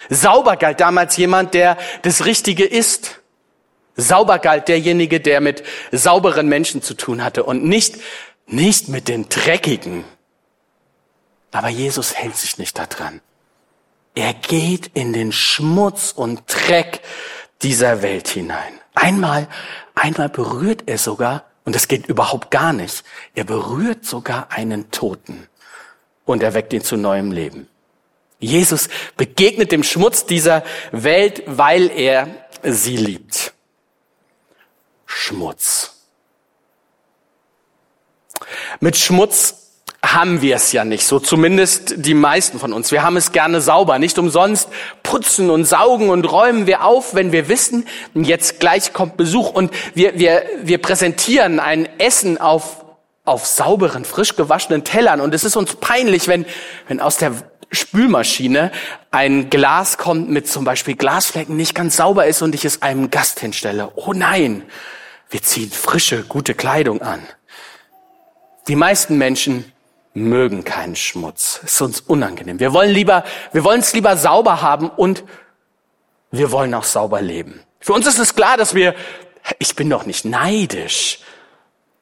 Sauber 0.10 0.58
galt 0.58 0.80
damals 0.80 1.16
jemand, 1.18 1.54
der 1.54 1.78
das 2.02 2.26
Richtige 2.26 2.66
ist. 2.66 3.22
Sauber 3.98 4.40
galt 4.40 4.68
derjenige, 4.68 5.20
der 5.20 5.42
mit 5.42 5.64
sauberen 5.92 6.48
Menschen 6.48 6.82
zu 6.82 6.94
tun 6.94 7.24
hatte 7.24 7.44
und 7.44 7.64
nicht, 7.64 7.96
nicht 8.46 8.88
mit 8.88 9.08
den 9.08 9.28
Dreckigen. 9.28 10.06
Aber 11.52 11.70
Jesus 11.70 12.16
hält 12.16 12.38
sich 12.38 12.58
nicht 12.58 12.78
daran. 12.78 13.22
Er 14.16 14.34
geht 14.34 14.92
in 14.94 15.14
den 15.14 15.32
Schmutz 15.32 16.12
und 16.16 16.44
Dreck 16.48 17.02
dieser 17.62 18.02
Welt 18.02 18.28
hinein. 18.28 18.80
Einmal, 18.94 19.48
einmal 19.96 20.30
berührt 20.30 20.84
er 20.86 20.98
sogar, 20.98 21.46
und 21.66 21.76
das 21.76 21.88
geht 21.88 22.08
überhaupt 22.08 22.50
gar 22.50 22.74
nicht, 22.74 23.04
er 23.36 23.44
berührt 23.44 24.06
sogar 24.06 24.52
einen 24.52 24.90
Toten 24.92 25.48
und 26.26 26.44
er 26.44 26.54
weckt 26.54 26.74
ihn 26.74 26.84
zu 26.84 26.98
neuem 26.98 27.32
Leben. 27.32 27.68
Jesus 28.40 28.90
begegnet 29.18 29.72
dem 29.72 29.84
Schmutz 29.84 30.26
dieser 30.26 30.64
Welt, 30.92 31.44
weil 31.46 31.90
er 31.90 32.28
sie 32.64 32.98
liebt. 32.98 33.54
Schmutz. 35.08 35.94
Mit 38.80 38.96
Schmutz 38.98 39.56
haben 40.06 40.42
wir 40.42 40.56
es 40.56 40.72
ja 40.72 40.86
nicht, 40.86 41.06
so 41.06 41.20
zumindest 41.20 41.96
die 41.98 42.14
meisten 42.14 42.60
von 42.60 42.72
uns. 42.72 42.92
Wir 42.92 43.04
haben 43.04 43.18
es 43.18 43.32
gerne 43.32 43.62
sauber. 43.62 44.00
Nicht 44.00 44.20
umsonst 44.20 44.70
putzen 45.04 45.50
und 45.50 45.66
saugen 45.66 46.10
und 46.10 46.32
räumen 46.32 46.68
wir 46.68 46.84
auf, 46.84 47.16
wenn 47.16 47.32
wir 47.32 47.50
wissen, 47.50 47.86
jetzt 48.14 48.60
gleich 48.60 48.94
kommt 48.94 49.18
Besuch 49.18 49.50
und 49.50 49.72
wir, 49.96 50.18
wir, 50.20 50.44
wir 50.62 50.78
präsentieren 50.78 51.60
ein 51.60 51.90
Essen 52.00 52.40
auf, 52.40 52.86
auf 53.26 53.46
sauberen, 53.46 54.06
frisch 54.06 54.36
gewaschenen 54.36 54.84
Tellern 54.84 55.20
und 55.20 55.34
es 55.34 55.44
ist 55.44 55.56
uns 55.56 55.76
peinlich, 55.76 56.28
wenn, 56.28 56.46
wenn 56.88 57.02
aus 57.02 57.18
der 57.18 57.34
Spülmaschine 57.72 58.72
ein 59.12 59.50
Glas 59.50 59.98
kommt 59.98 60.30
mit 60.30 60.48
zum 60.48 60.64
Beispiel 60.64 60.96
Glasflecken 60.96 61.58
nicht 61.58 61.76
ganz 61.76 61.98
sauber 61.98 62.28
ist 62.28 62.42
und 62.42 62.56
ich 62.56 62.64
es 62.64 62.82
einem 62.82 63.10
Gast 63.10 63.40
hinstelle. 63.40 63.92
Oh 63.96 64.14
nein, 64.14 64.64
wir 65.30 65.42
ziehen 65.42 65.72
frische, 65.72 66.24
gute 66.24 66.54
Kleidung 66.54 67.02
an. 67.02 67.26
Die 68.68 68.76
meisten 68.76 69.18
Menschen 69.18 69.72
mögen 70.14 70.64
keinen 70.64 70.96
Schmutz. 70.96 71.62
Ist 71.64 71.82
uns 71.82 72.02
unangenehm. 72.02 72.60
Wir 72.60 72.74
wollen 72.74 72.92
lieber, 72.92 73.24
wir 73.52 73.64
wollen 73.64 73.82
es 73.82 73.94
lieber 73.94 74.18
sauber 74.18 74.62
haben 74.62 74.90
und 74.90 75.24
wir 76.32 76.52
wollen 76.52 76.74
auch 76.74 76.84
sauber 76.84 77.22
leben. 77.22 77.62
Für 77.80 77.94
uns 77.94 78.08
ist 78.08 78.20
es 78.20 78.36
klar, 78.36 78.58
dass 78.58 78.74
wir, 78.74 78.96
ich 79.60 79.76
bin 79.76 79.90
doch 79.90 80.06
nicht 80.06 80.26
neidisch. 80.26 81.20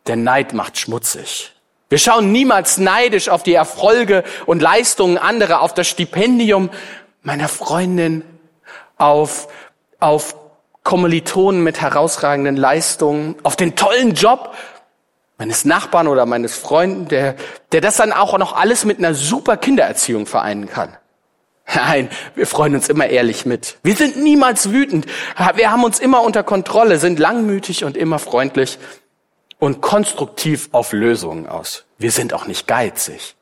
Der 0.08 0.16
Neid 0.16 0.54
macht 0.54 0.78
schmutzig. 0.78 1.52
Wir 1.90 2.00
schauen 2.00 2.32
niemals 2.32 2.78
neidisch 2.78 3.30
auf 3.30 3.44
die 3.44 3.54
Erfolge 3.54 4.24
und 4.46 4.62
Leistungen 4.62 5.18
anderer, 5.18 5.62
auf 5.62 5.74
das 5.74 5.88
Stipendium 5.88 6.70
meiner 7.22 7.48
Freundin, 7.48 8.24
auf, 8.98 9.48
auf 10.00 10.36
Kommilitonen 10.86 11.64
mit 11.64 11.82
herausragenden 11.82 12.56
Leistungen, 12.56 13.36
auf 13.44 13.58
den 13.58 13.76
tollen 13.76 14.14
Job 14.14 14.54
meines 15.38 15.66
Nachbarn 15.66 16.08
oder 16.08 16.26
meines 16.26 16.56
Freunden, 16.56 17.10
der, 17.10 17.36
der 17.74 17.82
das 17.82 17.98
dann 17.98 18.14
auch 18.14 18.38
noch 18.38 18.56
alles 18.56 18.86
mit 18.86 19.00
einer 19.00 19.14
super 19.14 19.58
Kindererziehung 19.58 20.28
vereinen 20.28 20.70
kann. 20.70 20.96
Nein, 21.74 22.10
wir 22.36 22.46
freuen 22.46 22.76
uns 22.76 22.88
immer 22.88 23.08
ehrlich 23.08 23.46
mit. 23.48 23.80
Wir 23.82 23.96
sind 23.96 24.18
niemals 24.18 24.72
wütend. 24.72 25.08
Wir 25.56 25.72
haben 25.72 25.84
uns 25.84 26.00
immer 26.00 26.22
unter 26.22 26.44
Kontrolle, 26.44 27.00
sind 27.00 27.18
langmütig 27.18 27.84
und 27.84 27.98
immer 27.98 28.20
freundlich 28.20 28.78
und 29.58 29.82
konstruktiv 29.82 30.70
auf 30.72 30.94
Lösungen 30.94 31.48
aus. 31.48 31.86
Wir 31.98 32.12
sind 32.12 32.34
auch 32.34 32.46
nicht 32.46 32.68
geizig. 32.68 33.36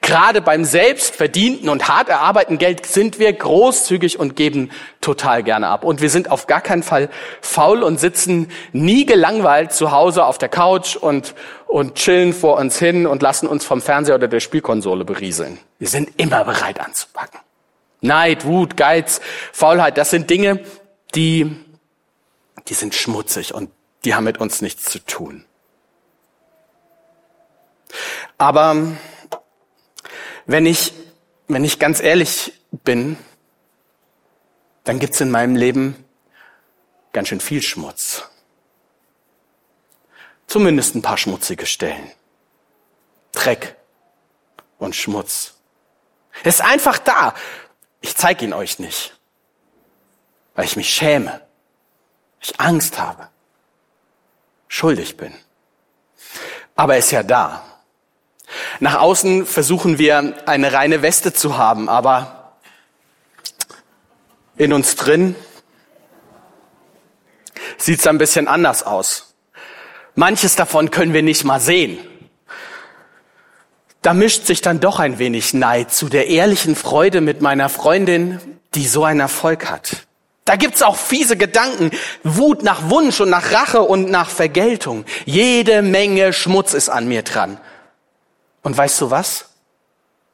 Gerade 0.00 0.40
beim 0.40 0.64
selbstverdienten 0.64 1.68
und 1.68 1.88
hart 1.88 2.08
erarbeiteten 2.08 2.58
Geld 2.58 2.86
sind 2.86 3.20
wir 3.20 3.32
großzügig 3.32 4.18
und 4.18 4.34
geben 4.34 4.70
total 5.00 5.44
gerne 5.44 5.68
ab. 5.68 5.84
Und 5.84 6.00
wir 6.00 6.10
sind 6.10 6.30
auf 6.30 6.48
gar 6.48 6.60
keinen 6.60 6.82
Fall 6.82 7.08
faul 7.40 7.84
und 7.84 8.00
sitzen 8.00 8.50
nie 8.72 9.06
gelangweilt 9.06 9.72
zu 9.72 9.92
Hause 9.92 10.24
auf 10.24 10.38
der 10.38 10.48
Couch 10.48 10.96
und, 10.96 11.34
und 11.68 11.94
chillen 11.94 12.32
vor 12.32 12.56
uns 12.56 12.78
hin 12.78 13.06
und 13.06 13.22
lassen 13.22 13.46
uns 13.46 13.64
vom 13.64 13.80
Fernseher 13.80 14.16
oder 14.16 14.26
der 14.26 14.40
Spielkonsole 14.40 15.04
berieseln. 15.04 15.58
Wir 15.78 15.88
sind 15.88 16.10
immer 16.16 16.44
bereit 16.44 16.80
anzupacken. 16.80 17.38
Neid, 18.00 18.44
Wut, 18.46 18.76
Geiz, 18.76 19.20
Faulheit, 19.52 19.98
das 19.98 20.10
sind 20.10 20.30
Dinge, 20.30 20.64
die, 21.14 21.54
die 22.66 22.74
sind 22.74 22.94
schmutzig 22.94 23.54
und 23.54 23.70
die 24.04 24.14
haben 24.14 24.24
mit 24.24 24.38
uns 24.38 24.62
nichts 24.62 24.84
zu 24.84 24.98
tun. 24.98 25.44
Aber 28.38 28.74
wenn 30.46 30.66
ich, 30.66 30.92
wenn 31.48 31.64
ich 31.64 31.78
ganz 31.78 32.00
ehrlich 32.00 32.52
bin, 32.70 33.16
dann 34.84 34.98
gibt's 34.98 35.20
in 35.20 35.30
meinem 35.30 35.56
Leben 35.56 36.04
ganz 37.12 37.28
schön 37.28 37.40
viel 37.40 37.62
Schmutz. 37.62 38.24
Zumindest 40.46 40.94
ein 40.94 41.02
paar 41.02 41.18
schmutzige 41.18 41.66
Stellen. 41.66 42.10
Dreck 43.32 43.76
und 44.78 44.96
Schmutz. 44.96 45.54
Es 46.42 46.56
ist 46.56 46.60
einfach 46.62 46.98
da. 46.98 47.34
Ich 48.00 48.16
zeige 48.16 48.44
ihn 48.44 48.52
euch 48.52 48.78
nicht, 48.78 49.18
weil 50.54 50.64
ich 50.64 50.76
mich 50.76 50.92
schäme, 50.92 51.40
ich 52.40 52.58
Angst 52.58 52.98
habe, 52.98 53.28
schuldig 54.68 55.16
bin. 55.16 55.34
Aber 56.74 56.94
er 56.94 57.00
ist 57.00 57.10
ja 57.10 57.22
da. 57.22 57.69
Nach 58.80 59.00
außen 59.00 59.46
versuchen 59.46 59.98
wir 59.98 60.34
eine 60.46 60.72
reine 60.72 61.02
Weste 61.02 61.32
zu 61.32 61.56
haben, 61.56 61.88
aber 61.88 62.56
in 64.56 64.72
uns 64.72 64.96
drin 64.96 65.34
sieht 67.78 68.00
es 68.00 68.06
ein 68.06 68.18
bisschen 68.18 68.48
anders 68.48 68.82
aus. 68.82 69.34
Manches 70.14 70.56
davon 70.56 70.90
können 70.90 71.14
wir 71.14 71.22
nicht 71.22 71.44
mal 71.44 71.60
sehen. 71.60 71.98
Da 74.02 74.14
mischt 74.14 74.46
sich 74.46 74.60
dann 74.60 74.80
doch 74.80 74.98
ein 74.98 75.18
wenig 75.18 75.52
Neid 75.54 75.92
zu 75.92 76.08
der 76.08 76.28
ehrlichen 76.28 76.74
Freude 76.74 77.20
mit 77.20 77.42
meiner 77.42 77.68
Freundin, 77.68 78.40
die 78.74 78.86
so 78.86 79.04
einen 79.04 79.20
Erfolg 79.20 79.70
hat. 79.70 80.06
Da 80.46 80.56
gibt's 80.56 80.82
auch 80.82 80.96
fiese 80.96 81.36
Gedanken, 81.36 81.90
Wut 82.24 82.62
nach 82.62 82.88
Wunsch 82.88 83.20
und 83.20 83.30
nach 83.30 83.52
Rache 83.52 83.82
und 83.82 84.10
nach 84.10 84.30
Vergeltung. 84.30 85.04
Jede 85.26 85.82
Menge 85.82 86.32
Schmutz 86.32 86.74
ist 86.74 86.88
an 86.88 87.08
mir 87.08 87.22
dran. 87.22 87.60
Und 88.62 88.76
weißt 88.76 89.00
du 89.00 89.10
was? 89.10 89.46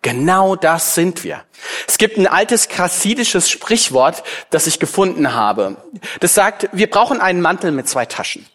Genau 0.02 0.54
das 0.54 0.95
sind 0.95 1.25
wir. 1.25 1.42
Es 1.88 1.99
gibt 1.99 2.16
ein 2.16 2.26
altes 2.26 2.68
chassidisches 2.68 3.50
Sprichwort, 3.50 4.23
das 4.50 4.66
ich 4.66 4.78
gefunden 4.78 5.35
habe. 5.35 5.76
Das 6.21 6.35
sagt, 6.35 6.68
wir 6.73 6.88
brauchen 6.88 7.21
einen 7.21 7.40
Mantel 7.40 7.73
mit 7.73 7.88
zwei 7.88 8.06
Taschen. 8.06 8.47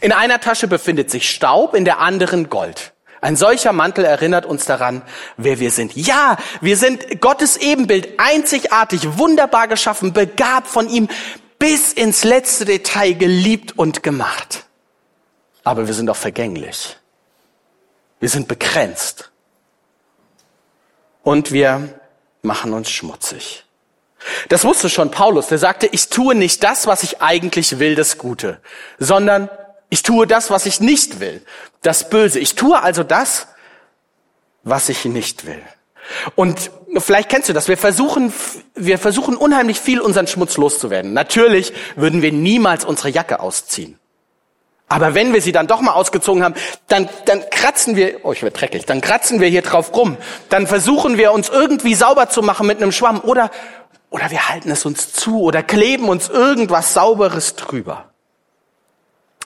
In 0.00 0.12
einer 0.12 0.40
Tasche 0.40 0.68
befindet 0.68 1.10
sich 1.10 1.28
Staub, 1.28 1.74
in 1.74 1.84
der 1.84 1.98
anderen 1.98 2.48
Gold. 2.48 2.92
Ein 3.20 3.36
solcher 3.36 3.72
Mantel 3.72 4.04
erinnert 4.04 4.44
uns 4.44 4.66
daran, 4.66 5.02
wer 5.36 5.58
wir 5.58 5.70
sind. 5.70 5.96
Ja, 5.96 6.36
wir 6.60 6.76
sind 6.76 7.20
Gottes 7.20 7.56
Ebenbild, 7.56 8.08
einzigartig, 8.18 9.18
wunderbar 9.18 9.66
geschaffen, 9.66 10.12
begabt 10.12 10.68
von 10.68 10.88
ihm, 10.88 11.08
bis 11.58 11.92
ins 11.92 12.24
letzte 12.24 12.66
Detail 12.66 13.14
geliebt 13.14 13.78
und 13.78 14.02
gemacht. 14.02 14.66
Aber 15.62 15.86
wir 15.86 15.94
sind 15.94 16.10
auch 16.10 16.16
vergänglich. 16.16 16.98
Wir 18.24 18.30
sind 18.30 18.48
begrenzt. 18.48 19.32
Und 21.22 21.52
wir 21.52 22.00
machen 22.40 22.72
uns 22.72 22.88
schmutzig. 22.88 23.66
Das 24.48 24.64
wusste 24.64 24.88
schon 24.88 25.10
Paulus. 25.10 25.48
Der 25.48 25.58
sagte, 25.58 25.86
ich 25.92 26.08
tue 26.08 26.34
nicht 26.34 26.64
das, 26.64 26.86
was 26.86 27.02
ich 27.02 27.20
eigentlich 27.20 27.78
will, 27.78 27.94
das 27.96 28.16
Gute, 28.16 28.62
sondern 28.98 29.50
ich 29.90 30.02
tue 30.02 30.26
das, 30.26 30.48
was 30.48 30.64
ich 30.64 30.80
nicht 30.80 31.20
will, 31.20 31.44
das 31.82 32.08
Böse. 32.08 32.40
Ich 32.40 32.54
tue 32.54 32.80
also 32.80 33.02
das, 33.02 33.46
was 34.62 34.88
ich 34.88 35.04
nicht 35.04 35.44
will. 35.44 35.62
Und 36.34 36.70
vielleicht 36.96 37.28
kennst 37.28 37.50
du 37.50 37.52
das. 37.52 37.68
Wir 37.68 37.76
versuchen, 37.76 38.32
wir 38.74 38.98
versuchen 38.98 39.36
unheimlich 39.36 39.78
viel 39.78 40.00
unseren 40.00 40.28
Schmutz 40.28 40.56
loszuwerden. 40.56 41.12
Natürlich 41.12 41.74
würden 41.94 42.22
wir 42.22 42.32
niemals 42.32 42.86
unsere 42.86 43.10
Jacke 43.10 43.40
ausziehen. 43.40 44.00
Aber 44.88 45.14
wenn 45.14 45.32
wir 45.32 45.40
sie 45.40 45.52
dann 45.52 45.66
doch 45.66 45.80
mal 45.80 45.92
ausgezogen 45.92 46.44
haben, 46.44 46.54
dann, 46.88 47.08
dann 47.24 47.42
kratzen 47.50 47.96
wir, 47.96 48.24
oh, 48.24 48.32
ich 48.32 48.42
werde 48.42 48.56
dreckig, 48.56 48.84
dann 48.86 49.00
kratzen 49.00 49.40
wir 49.40 49.48
hier 49.48 49.62
drauf 49.62 49.94
rum. 49.96 50.16
Dann 50.50 50.66
versuchen 50.66 51.16
wir 51.16 51.32
uns 51.32 51.48
irgendwie 51.48 51.94
sauber 51.94 52.28
zu 52.28 52.42
machen 52.42 52.66
mit 52.66 52.80
einem 52.80 52.92
Schwamm 52.92 53.20
oder, 53.20 53.50
oder 54.10 54.30
wir 54.30 54.48
halten 54.48 54.70
es 54.70 54.84
uns 54.84 55.12
zu 55.12 55.40
oder 55.40 55.62
kleben 55.62 56.08
uns 56.08 56.28
irgendwas 56.28 56.94
Sauberes 56.94 57.56
drüber. 57.56 58.10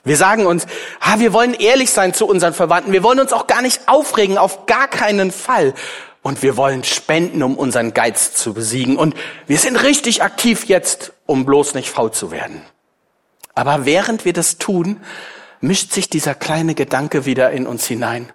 Wir 0.03 0.17
sagen 0.17 0.45
uns, 0.45 0.65
ah, 0.99 1.19
wir 1.19 1.33
wollen 1.33 1.53
ehrlich 1.53 1.91
sein 1.91 2.13
zu 2.13 2.25
unseren 2.25 2.53
Verwandten. 2.53 2.93
Wir 2.93 3.03
wollen 3.03 3.19
uns 3.19 3.33
auch 3.33 3.47
gar 3.47 3.61
nicht 3.61 3.87
aufregen, 3.87 4.37
auf 4.37 4.65
gar 4.65 4.87
keinen 4.87 5.31
Fall. 5.31 5.73
Und 6.21 6.41
wir 6.41 6.57
wollen 6.57 6.83
spenden, 6.83 7.43
um 7.43 7.57
unseren 7.57 7.93
Geiz 7.93 8.33
zu 8.33 8.53
besiegen. 8.53 8.97
Und 8.97 9.15
wir 9.47 9.57
sind 9.57 9.77
richtig 9.77 10.21
aktiv 10.21 10.65
jetzt, 10.65 11.13
um 11.25 11.45
bloß 11.45 11.73
nicht 11.75 11.89
faul 11.89 12.11
zu 12.11 12.31
werden. 12.31 12.61
Aber 13.59 13.85
während 13.85 14.23
wir 14.23 14.31
das 14.31 14.57
tun, 14.57 15.01
mischt 15.59 15.91
sich 15.91 16.09
dieser 16.09 16.33
kleine 16.33 16.75
Gedanke 16.75 17.25
wieder 17.25 17.51
in 17.51 17.67
uns 17.67 17.85
hinein. 17.85 18.31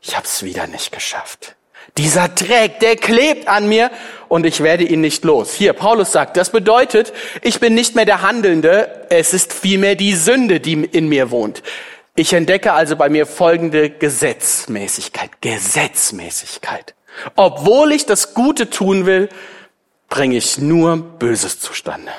Ich 0.00 0.16
hab's 0.16 0.44
wieder 0.44 0.68
nicht 0.68 0.92
geschafft. 0.92 1.56
Dieser 1.98 2.28
Dreck, 2.28 2.78
der 2.78 2.94
klebt 2.94 3.48
an 3.48 3.68
mir 3.68 3.90
und 4.28 4.46
ich 4.46 4.62
werde 4.62 4.84
ihn 4.84 5.00
nicht 5.00 5.24
los. 5.24 5.52
Hier, 5.52 5.72
Paulus 5.72 6.12
sagt, 6.12 6.36
das 6.36 6.50
bedeutet, 6.50 7.12
ich 7.42 7.58
bin 7.58 7.74
nicht 7.74 7.96
mehr 7.96 8.04
der 8.04 8.22
Handelnde, 8.22 9.08
es 9.10 9.34
ist 9.34 9.52
vielmehr 9.52 9.96
die 9.96 10.14
Sünde, 10.14 10.60
die 10.60 10.74
in 10.74 11.08
mir 11.08 11.32
wohnt. 11.32 11.64
Ich 12.14 12.34
entdecke 12.34 12.72
also 12.72 12.94
bei 12.94 13.08
mir 13.08 13.26
folgende 13.26 13.90
Gesetzmäßigkeit. 13.90 15.40
Gesetzmäßigkeit. 15.40 16.94
Obwohl 17.34 17.90
ich 17.90 18.06
das 18.06 18.32
Gute 18.32 18.70
tun 18.70 19.06
will, 19.06 19.28
bringe 20.08 20.36
ich 20.36 20.58
nur 20.58 20.98
Böses 20.98 21.58
zustande. 21.58 22.12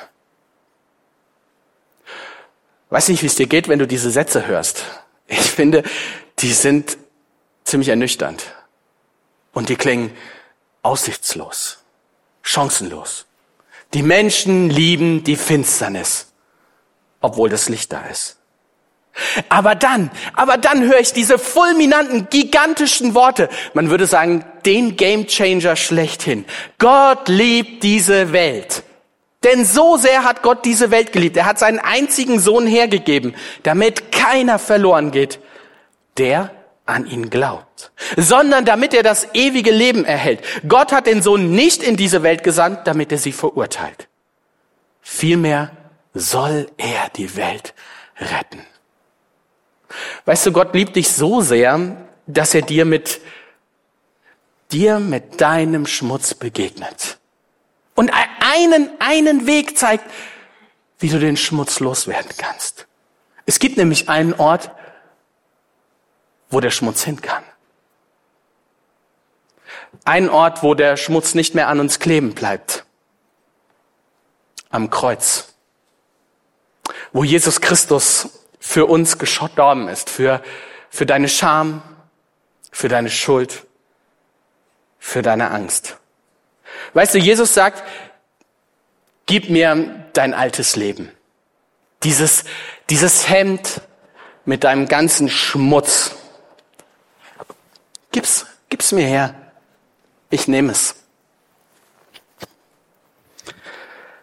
Weiß 2.90 3.08
nicht, 3.08 3.22
wie 3.22 3.26
es 3.26 3.34
dir 3.34 3.46
geht, 3.46 3.68
wenn 3.68 3.78
du 3.78 3.86
diese 3.86 4.10
Sätze 4.10 4.46
hörst. 4.46 4.84
Ich 5.26 5.40
finde, 5.40 5.82
die 6.38 6.52
sind 6.52 6.96
ziemlich 7.64 7.90
ernüchternd. 7.90 8.44
Und 9.52 9.68
die 9.68 9.76
klingen 9.76 10.12
aussichtslos, 10.82 11.78
chancenlos. 12.42 13.26
Die 13.94 14.02
Menschen 14.02 14.70
lieben 14.70 15.24
die 15.24 15.36
Finsternis, 15.36 16.32
obwohl 17.20 17.48
das 17.48 17.68
Licht 17.68 17.92
da 17.92 18.02
ist. 18.06 18.36
Aber 19.48 19.74
dann, 19.74 20.10
aber 20.34 20.58
dann 20.58 20.82
höre 20.82 21.00
ich 21.00 21.12
diese 21.12 21.38
fulminanten, 21.38 22.28
gigantischen 22.30 23.14
Worte. 23.14 23.48
Man 23.74 23.90
würde 23.90 24.06
sagen, 24.06 24.44
den 24.64 24.96
Gamechanger 24.96 25.76
schlechthin. 25.76 26.44
Gott 26.78 27.28
liebt 27.28 27.82
diese 27.82 28.32
Welt. 28.32 28.84
Denn 29.44 29.64
so 29.64 29.96
sehr 29.96 30.24
hat 30.24 30.42
Gott 30.42 30.64
diese 30.64 30.90
Welt 30.90 31.12
geliebt. 31.12 31.36
Er 31.36 31.46
hat 31.46 31.58
seinen 31.58 31.78
einzigen 31.78 32.40
Sohn 32.40 32.66
hergegeben, 32.66 33.34
damit 33.62 34.10
keiner 34.10 34.58
verloren 34.58 35.12
geht, 35.12 35.38
der 36.16 36.50
an 36.86 37.06
ihn 37.06 37.30
glaubt, 37.30 37.92
sondern 38.16 38.64
damit 38.64 38.94
er 38.94 39.02
das 39.02 39.28
ewige 39.34 39.70
Leben 39.70 40.04
erhält. 40.04 40.42
Gott 40.66 40.90
hat 40.90 41.06
den 41.06 41.22
Sohn 41.22 41.52
nicht 41.52 41.82
in 41.82 41.96
diese 41.96 42.22
Welt 42.22 42.42
gesandt, 42.42 42.86
damit 42.86 43.12
er 43.12 43.18
sie 43.18 43.32
verurteilt. 43.32 44.08
Vielmehr 45.02 45.70
soll 46.14 46.68
er 46.76 47.10
die 47.14 47.36
Welt 47.36 47.74
retten. 48.18 48.66
Weißt 50.24 50.46
du, 50.46 50.52
Gott 50.52 50.74
liebt 50.74 50.96
dich 50.96 51.10
so 51.12 51.40
sehr, 51.42 51.96
dass 52.26 52.54
er 52.54 52.62
dir 52.62 52.84
mit, 52.84 53.20
dir 54.72 54.98
mit 54.98 55.40
deinem 55.40 55.86
Schmutz 55.86 56.34
begegnet 56.34 57.18
und 57.98 58.12
einen, 58.38 58.92
einen 59.00 59.48
Weg 59.48 59.76
zeigt, 59.76 60.08
wie 61.00 61.08
du 61.08 61.18
den 61.18 61.36
Schmutz 61.36 61.80
loswerden 61.80 62.30
kannst. 62.38 62.86
Es 63.44 63.58
gibt 63.58 63.76
nämlich 63.76 64.08
einen 64.08 64.34
Ort, 64.34 64.70
wo 66.48 66.60
der 66.60 66.70
Schmutz 66.70 67.02
hin 67.02 67.20
kann. 67.20 67.42
Ein 70.04 70.30
Ort, 70.30 70.62
wo 70.62 70.74
der 70.74 70.96
Schmutz 70.96 71.34
nicht 71.34 71.56
mehr 71.56 71.66
an 71.66 71.80
uns 71.80 71.98
kleben 71.98 72.36
bleibt. 72.36 72.84
Am 74.70 74.90
Kreuz. 74.90 75.54
Wo 77.12 77.24
Jesus 77.24 77.60
Christus 77.60 78.28
für 78.60 78.86
uns 78.86 79.18
gestorben 79.18 79.88
ist, 79.88 80.08
für, 80.08 80.40
für 80.88 81.04
deine 81.04 81.28
Scham, 81.28 81.82
für 82.70 82.88
deine 82.88 83.10
Schuld, 83.10 83.66
für 85.00 85.22
deine 85.22 85.50
Angst. 85.50 85.98
Weißt 86.94 87.14
du, 87.14 87.18
Jesus 87.18 87.54
sagt, 87.54 87.82
gib 89.26 89.50
mir 89.50 90.06
dein 90.12 90.34
altes 90.34 90.76
Leben. 90.76 91.12
Dieses, 92.02 92.44
dieses 92.90 93.28
Hemd 93.28 93.80
mit 94.44 94.64
deinem 94.64 94.88
ganzen 94.88 95.28
Schmutz. 95.28 96.12
Gib's, 98.10 98.46
es 98.76 98.92
mir 98.92 99.06
her. 99.06 99.34
Ich 100.30 100.48
nehme 100.48 100.72
es. 100.72 100.94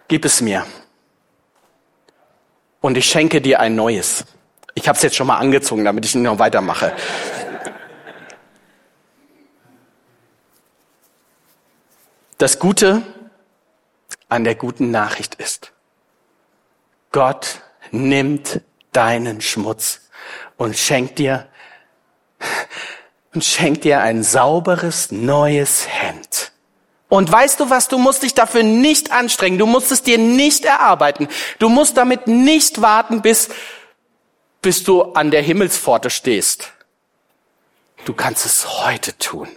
Gib 0.07 0.25
es 0.25 0.41
mir. 0.41 0.65
Und 2.81 2.97
ich 2.97 3.05
schenke 3.05 3.41
dir 3.41 3.59
ein 3.59 3.75
neues. 3.75 4.25
Ich 4.73 4.87
habe 4.87 4.95
es 4.95 5.03
jetzt 5.03 5.15
schon 5.15 5.27
mal 5.27 5.37
angezogen, 5.37 5.85
damit 5.85 6.05
ich 6.05 6.15
noch 6.15 6.37
weitermache. 6.39 6.95
Das 12.45 12.59
Gute 12.59 13.01
an 14.29 14.43
der 14.43 14.53
guten 14.53 14.91
Nachricht 14.91 15.33
ist, 15.33 15.71
Gott 17.11 17.63
nimmt 17.89 18.61
deinen 18.91 19.41
Schmutz 19.41 20.01
und 20.55 20.77
schenkt 20.77 21.17
dir 21.17 21.47
und 23.33 23.43
schenkt 23.43 23.83
dir 23.83 24.01
ein 24.01 24.21
sauberes 24.21 25.11
neues 25.11 25.87
Hemd. 25.87 26.51
Und 27.09 27.31
weißt 27.31 27.61
du 27.61 27.71
was, 27.71 27.87
du 27.87 27.97
musst 27.97 28.21
dich 28.21 28.35
dafür 28.35 28.61
nicht 28.61 29.11
anstrengen, 29.11 29.57
du 29.57 29.65
musst 29.65 29.91
es 29.91 30.03
dir 30.03 30.19
nicht 30.19 30.65
erarbeiten, 30.65 31.27
du 31.57 31.67
musst 31.67 31.97
damit 31.97 32.27
nicht 32.27 32.79
warten, 32.79 33.23
bis, 33.23 33.49
bis 34.61 34.83
du 34.83 35.01
an 35.01 35.31
der 35.31 35.41
Himmelspforte 35.41 36.11
stehst. 36.11 36.73
Du 38.05 38.13
kannst 38.13 38.45
es 38.45 38.83
heute 38.85 39.17
tun. 39.17 39.47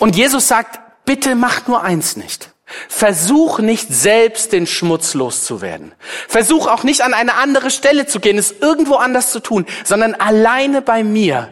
Und 0.00 0.16
Jesus 0.16 0.48
sagt, 0.48 0.80
bitte 1.06 1.34
mach 1.34 1.66
nur 1.66 1.82
eins 1.82 2.16
nicht. 2.16 2.52
Versuch 2.88 3.60
nicht 3.60 3.88
selbst 3.88 4.52
den 4.52 4.66
Schmutz 4.66 5.14
loszuwerden. 5.14 5.92
Versuch 6.28 6.66
auch 6.66 6.82
nicht 6.82 7.00
an 7.00 7.14
eine 7.14 7.34
andere 7.34 7.70
Stelle 7.70 8.06
zu 8.06 8.20
gehen, 8.20 8.38
es 8.38 8.52
irgendwo 8.52 8.96
anders 8.96 9.30
zu 9.30 9.40
tun, 9.40 9.66
sondern 9.84 10.14
alleine 10.14 10.82
bei 10.82 11.04
mir, 11.04 11.48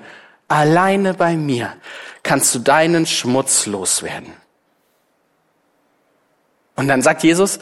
alleine 0.49 1.15
bei 1.15 1.37
mir 1.37 1.73
kannst 2.25 2.55
du 2.55 2.59
deinen 2.59 3.07
Schmutz 3.07 3.67
loswerden. 3.67 4.33
Und 6.75 6.89
dann 6.89 7.03
sagt 7.03 7.23
Jesus, 7.23 7.61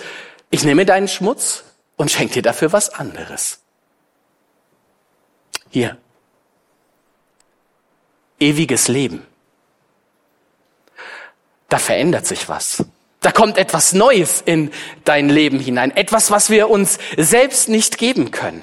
ich 0.51 0.65
nehme 0.65 0.87
deinen 0.87 1.09
Schmutz 1.09 1.65
und 1.97 2.11
schenke 2.11 2.35
dir 2.35 2.43
dafür 2.43 2.73
was 2.73 2.95
anderes. 2.95 3.61
Hier. 5.69 5.99
Ewiges 8.41 8.89
Leben. 8.89 9.27
Da 11.73 11.79
verändert 11.79 12.27
sich 12.27 12.51
was. 12.51 12.85
Da 13.21 13.33
kommt 13.33 13.57
etwas 13.57 13.95
Neues 13.95 14.43
in 14.45 14.71
dein 15.05 15.31
Leben 15.31 15.59
hinein. 15.59 15.91
Etwas, 15.97 16.31
was 16.31 16.51
wir 16.51 16.69
uns 16.69 16.99
selbst 17.17 17.71
nicht 17.71 17.97
geben 17.97 18.31
können. 18.31 18.63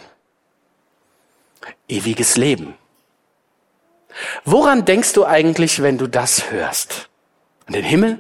Ewiges 1.88 2.38
Leben. 2.38 2.76
Woran 4.46 4.86
denkst 4.86 5.14
du 5.14 5.26
eigentlich, 5.26 5.82
wenn 5.82 5.98
du 5.98 6.06
das 6.06 6.52
hörst? 6.52 7.10
An 7.66 7.74
den 7.74 7.84
Himmel? 7.84 8.20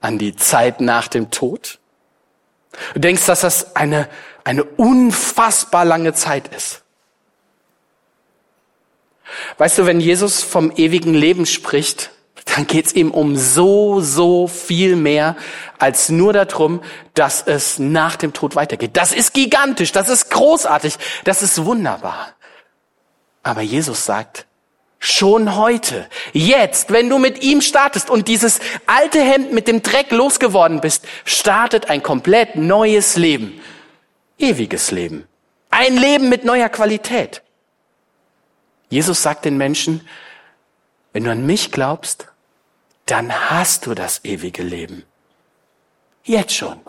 An 0.00 0.18
die 0.18 0.34
Zeit 0.34 0.80
nach 0.80 1.06
dem 1.06 1.30
Tod? 1.30 1.78
Du 2.94 2.98
denkst, 2.98 3.26
dass 3.26 3.42
das 3.42 3.76
eine, 3.76 4.08
eine 4.42 4.64
unfassbar 4.64 5.84
lange 5.84 6.14
Zeit 6.14 6.52
ist. 6.52 6.82
Weißt 9.56 9.78
du, 9.78 9.86
wenn 9.86 10.00
Jesus 10.00 10.42
vom 10.42 10.72
ewigen 10.74 11.14
Leben 11.14 11.46
spricht, 11.46 12.10
dann 12.54 12.66
geht's 12.66 12.92
ihm 12.92 13.10
um 13.10 13.36
so, 13.36 14.00
so 14.00 14.46
viel 14.46 14.96
mehr 14.96 15.36
als 15.78 16.08
nur 16.08 16.32
darum, 16.32 16.82
dass 17.14 17.42
es 17.42 17.78
nach 17.78 18.16
dem 18.16 18.32
Tod 18.32 18.56
weitergeht. 18.56 18.92
Das 18.94 19.12
ist 19.12 19.34
gigantisch, 19.34 19.92
das 19.92 20.08
ist 20.08 20.30
großartig, 20.30 20.96
das 21.24 21.42
ist 21.42 21.64
wunderbar. 21.64 22.34
Aber 23.42 23.62
Jesus 23.62 24.04
sagt, 24.04 24.46
schon 24.98 25.56
heute, 25.56 26.06
jetzt, 26.32 26.92
wenn 26.92 27.08
du 27.08 27.18
mit 27.18 27.42
ihm 27.42 27.60
startest 27.60 28.10
und 28.10 28.28
dieses 28.28 28.60
alte 28.86 29.20
Hemd 29.20 29.52
mit 29.52 29.66
dem 29.66 29.82
Dreck 29.82 30.10
losgeworden 30.10 30.80
bist, 30.80 31.06
startet 31.24 31.88
ein 31.88 32.02
komplett 32.02 32.56
neues 32.56 33.16
Leben. 33.16 33.60
Ewiges 34.38 34.90
Leben. 34.90 35.26
Ein 35.70 35.96
Leben 35.96 36.28
mit 36.28 36.44
neuer 36.44 36.68
Qualität. 36.68 37.42
Jesus 38.88 39.22
sagt 39.22 39.44
den 39.44 39.56
Menschen, 39.56 40.06
wenn 41.12 41.24
du 41.24 41.30
an 41.30 41.46
mich 41.46 41.70
glaubst, 41.70 42.26
dann 43.10 43.50
hast 43.50 43.86
du 43.86 43.94
das 43.94 44.24
ewige 44.24 44.62
Leben. 44.62 45.04
Jetzt 46.24 46.54
schon. 46.54 46.80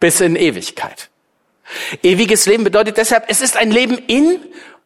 Bis 0.00 0.20
in 0.20 0.34
Ewigkeit. 0.34 1.08
Ewiges 2.02 2.46
Leben 2.46 2.64
bedeutet 2.64 2.96
deshalb, 2.96 3.24
es 3.28 3.40
ist 3.40 3.56
ein 3.56 3.70
Leben 3.70 3.96
in 3.96 4.38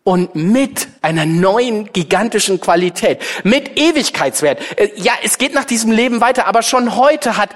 und 0.05 0.35
mit 0.35 0.89
einer 1.03 1.27
neuen 1.27 1.93
gigantischen 1.93 2.61
Qualität, 2.61 3.23
mit 3.43 3.79
Ewigkeitswert. 3.79 4.61
Äh, 4.79 4.91
ja, 4.97 5.13
es 5.23 5.39
geht 5.39 5.55
nach 5.55 5.65
diesem 5.65 5.91
Leben 5.91 6.21
weiter, 6.21 6.47
aber 6.47 6.63
schon 6.63 6.97
heute 6.97 7.37
hat, 7.37 7.51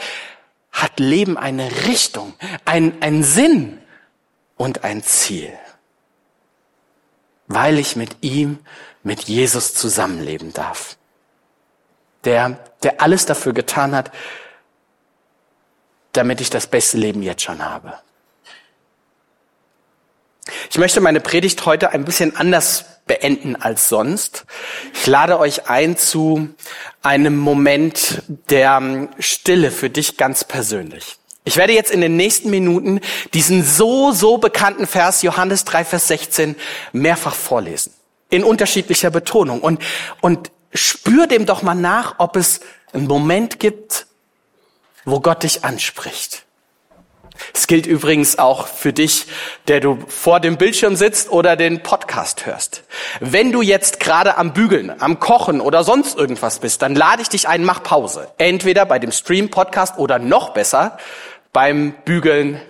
hat 0.72 0.98
Leben 0.98 1.36
eine 1.36 1.70
Richtung, 1.86 2.34
ein, 2.64 2.94
ein 3.00 3.22
Sinn 3.22 3.78
und 4.56 4.82
ein 4.82 5.02
Ziel. 5.02 5.52
Weil 7.46 7.78
ich 7.78 7.96
mit 7.96 8.16
ihm, 8.22 8.58
mit 9.02 9.24
Jesus 9.24 9.74
zusammenleben 9.74 10.52
darf 10.52 10.96
der, 12.24 12.58
der 12.82 13.00
alles 13.00 13.26
dafür 13.26 13.52
getan 13.52 13.94
hat, 13.94 14.10
damit 16.12 16.40
ich 16.40 16.50
das 16.50 16.66
beste 16.66 16.98
Leben 16.98 17.22
jetzt 17.22 17.42
schon 17.42 17.64
habe. 17.64 17.94
Ich 20.70 20.78
möchte 20.78 21.00
meine 21.00 21.20
Predigt 21.20 21.66
heute 21.66 21.90
ein 21.90 22.04
bisschen 22.04 22.36
anders 22.36 22.84
beenden 23.06 23.56
als 23.56 23.88
sonst. 23.88 24.44
Ich 24.94 25.06
lade 25.06 25.38
euch 25.38 25.68
ein 25.68 25.96
zu 25.96 26.48
einem 27.02 27.36
Moment 27.36 28.22
der 28.50 29.08
Stille 29.18 29.70
für 29.70 29.90
dich 29.90 30.16
ganz 30.16 30.44
persönlich. 30.44 31.16
Ich 31.44 31.56
werde 31.56 31.72
jetzt 31.72 31.90
in 31.90 32.00
den 32.00 32.16
nächsten 32.16 32.50
Minuten 32.50 33.00
diesen 33.34 33.64
so, 33.64 34.12
so 34.12 34.38
bekannten 34.38 34.86
Vers 34.86 35.22
Johannes 35.22 35.64
3, 35.64 35.84
Vers 35.84 36.08
16 36.08 36.56
mehrfach 36.92 37.34
vorlesen. 37.34 37.92
In 38.30 38.44
unterschiedlicher 38.44 39.10
Betonung. 39.10 39.60
Und, 39.60 39.82
und 40.20 40.52
spür 40.72 41.26
dem 41.26 41.46
doch 41.46 41.62
mal 41.62 41.74
nach, 41.74 42.16
ob 42.18 42.36
es 42.36 42.60
einen 42.92 43.06
Moment 43.06 43.58
gibt, 43.60 44.06
wo 45.04 45.20
Gott 45.20 45.42
dich 45.42 45.64
anspricht. 45.64 46.44
Es 47.54 47.66
gilt 47.66 47.86
übrigens 47.86 48.38
auch 48.38 48.66
für 48.66 48.92
dich, 48.92 49.26
der 49.66 49.80
du 49.80 49.98
vor 50.06 50.38
dem 50.38 50.56
Bildschirm 50.56 50.96
sitzt 50.96 51.30
oder 51.30 51.56
den 51.56 51.82
Podcast 51.82 52.46
hörst. 52.46 52.84
Wenn 53.20 53.52
du 53.52 53.62
jetzt 53.62 54.00
gerade 54.00 54.36
am 54.36 54.52
Bügeln, 54.52 54.92
am 55.00 55.18
Kochen 55.18 55.60
oder 55.60 55.82
sonst 55.82 56.16
irgendwas 56.16 56.60
bist, 56.60 56.82
dann 56.82 56.94
lade 56.94 57.22
ich 57.22 57.28
dich 57.28 57.48
ein, 57.48 57.64
mach 57.64 57.82
Pause. 57.82 58.28
Entweder 58.38 58.86
bei 58.86 58.98
dem 58.98 59.12
Stream, 59.12 59.50
Podcast 59.50 59.98
oder 59.98 60.18
noch 60.18 60.50
besser 60.50 60.98
beim 61.52 61.94
Bügeln, 62.04 62.60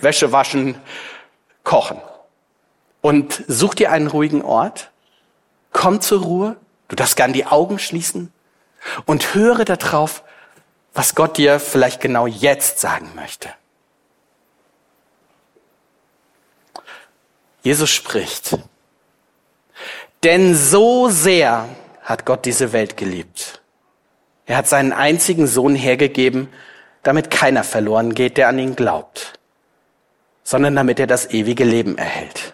Wäsche 0.00 0.32
waschen, 0.32 0.76
Kochen. 1.62 1.98
Und 3.00 3.42
such 3.48 3.74
dir 3.74 3.90
einen 3.90 4.06
ruhigen 4.06 4.42
Ort, 4.42 4.90
komm 5.72 6.00
zur 6.00 6.22
Ruhe 6.22 6.56
Du 6.94 7.02
darfst 7.02 7.16
gern 7.16 7.32
die 7.32 7.44
Augen 7.44 7.80
schließen 7.80 8.32
und 9.04 9.34
höre 9.34 9.64
darauf, 9.64 10.22
was 10.92 11.16
Gott 11.16 11.38
dir 11.38 11.58
vielleicht 11.58 12.00
genau 12.00 12.28
jetzt 12.28 12.78
sagen 12.78 13.10
möchte. 13.16 13.48
Jesus 17.64 17.90
spricht, 17.90 18.56
denn 20.22 20.54
so 20.54 21.08
sehr 21.08 21.68
hat 22.00 22.26
Gott 22.26 22.44
diese 22.44 22.72
Welt 22.72 22.96
geliebt. 22.96 23.60
Er 24.46 24.58
hat 24.58 24.68
seinen 24.68 24.92
einzigen 24.92 25.48
Sohn 25.48 25.74
hergegeben, 25.74 26.48
damit 27.02 27.28
keiner 27.28 27.64
verloren 27.64 28.14
geht, 28.14 28.36
der 28.36 28.46
an 28.46 28.60
ihn 28.60 28.76
glaubt, 28.76 29.32
sondern 30.44 30.76
damit 30.76 31.00
er 31.00 31.08
das 31.08 31.28
ewige 31.30 31.64
Leben 31.64 31.98
erhält. 31.98 32.53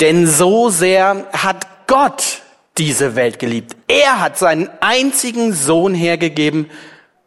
Denn 0.00 0.26
so 0.26 0.70
sehr 0.70 1.26
hat 1.32 1.86
Gott 1.86 2.42
diese 2.78 3.14
Welt 3.14 3.38
geliebt. 3.38 3.76
Er 3.86 4.20
hat 4.20 4.38
seinen 4.38 4.68
einzigen 4.80 5.52
Sohn 5.52 5.94
hergegeben, 5.94 6.70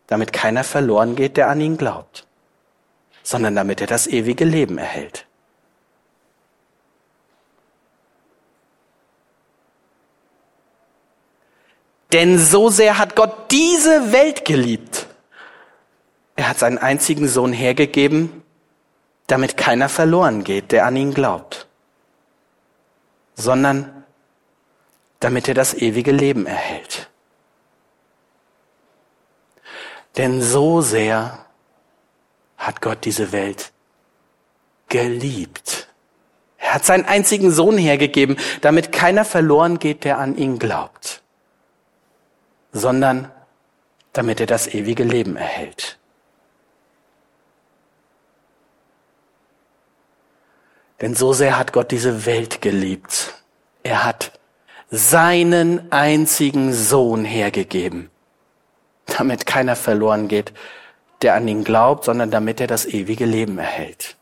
damit 0.08 0.34
keiner 0.34 0.64
verloren 0.64 1.16
geht, 1.16 1.38
der 1.38 1.50
an 1.50 1.62
ihn 1.62 1.78
glaubt, 1.78 2.26
sondern 3.24 3.56
damit 3.56 3.82
er 3.82 3.88
das 3.88 4.08
ewige 4.08 4.46
Leben 4.46 4.78
erhält. 4.78 5.26
Denn 12.14 12.40
so 12.40 12.70
sehr 12.70 12.98
hat 12.98 13.16
Gott 13.16 13.52
diese 13.52 14.14
Welt 14.14 14.46
geliebt. 14.46 15.08
Er 16.38 16.50
hat 16.50 16.60
seinen 16.60 16.78
einzigen 16.78 17.28
Sohn 17.28 17.52
hergegeben, 17.52 18.44
damit 19.28 19.58
keiner 19.58 19.90
verloren 19.90 20.46
geht, 20.46 20.72
der 20.72 20.86
an 20.86 20.96
ihn 20.96 21.14
glaubt 21.14 21.67
sondern 23.38 24.04
damit 25.20 25.48
er 25.48 25.54
das 25.54 25.74
ewige 25.74 26.12
Leben 26.12 26.46
erhält. 26.46 27.10
Denn 30.18 30.42
so 30.42 30.82
sehr 30.82 31.46
hat 32.58 32.82
Gott 32.82 33.06
diese 33.06 33.32
Welt 33.32 33.72
geliebt. 34.90 35.88
Er 36.58 36.74
hat 36.74 36.86
seinen 36.86 37.06
einzigen 37.06 37.52
Sohn 37.52 37.78
hergegeben, 37.78 38.38
damit 38.62 38.92
keiner 38.92 39.24
verloren 39.24 39.78
geht, 39.78 40.04
der 40.04 40.18
an 40.18 40.36
ihn 40.36 40.58
glaubt, 40.58 41.22
sondern 42.72 43.32
damit 44.14 44.40
er 44.40 44.48
das 44.48 44.68
ewige 44.68 45.04
Leben 45.04 45.36
erhält. 45.38 46.00
Denn 51.02 51.16
so 51.16 51.34
sehr 51.34 51.58
hat 51.58 51.74
Gott 51.74 51.92
diese 51.92 52.26
Welt 52.26 52.62
geliebt. 52.62 53.34
Er 53.84 54.04
hat 54.04 54.32
seinen 54.90 55.92
einzigen 55.92 56.74
Sohn 56.74 57.24
hergegeben, 57.26 58.10
damit 59.06 59.46
keiner 59.46 59.76
verloren 59.76 60.28
geht, 60.28 60.54
der 61.22 61.36
an 61.36 61.48
ihn 61.48 61.64
glaubt, 61.64 62.06
sondern 62.06 62.32
damit 62.32 62.62
er 62.62 62.68
das 62.68 62.86
ewige 62.86 63.26
Leben 63.26 63.58
erhält. 63.58 64.16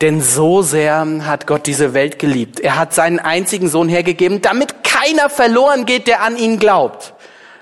Denn 0.00 0.20
so 0.20 0.60
sehr 0.60 1.06
hat 1.24 1.46
Gott 1.46 1.66
diese 1.66 1.94
Welt 1.94 2.18
geliebt. 2.18 2.60
Er 2.60 2.76
hat 2.76 2.92
seinen 2.92 3.18
einzigen 3.18 3.68
Sohn 3.68 3.88
hergegeben, 3.88 4.42
damit 4.42 4.84
keiner 4.84 5.30
verloren 5.30 5.86
geht, 5.86 6.06
der 6.06 6.22
an 6.22 6.36
ihn 6.36 6.58
glaubt, 6.58 7.14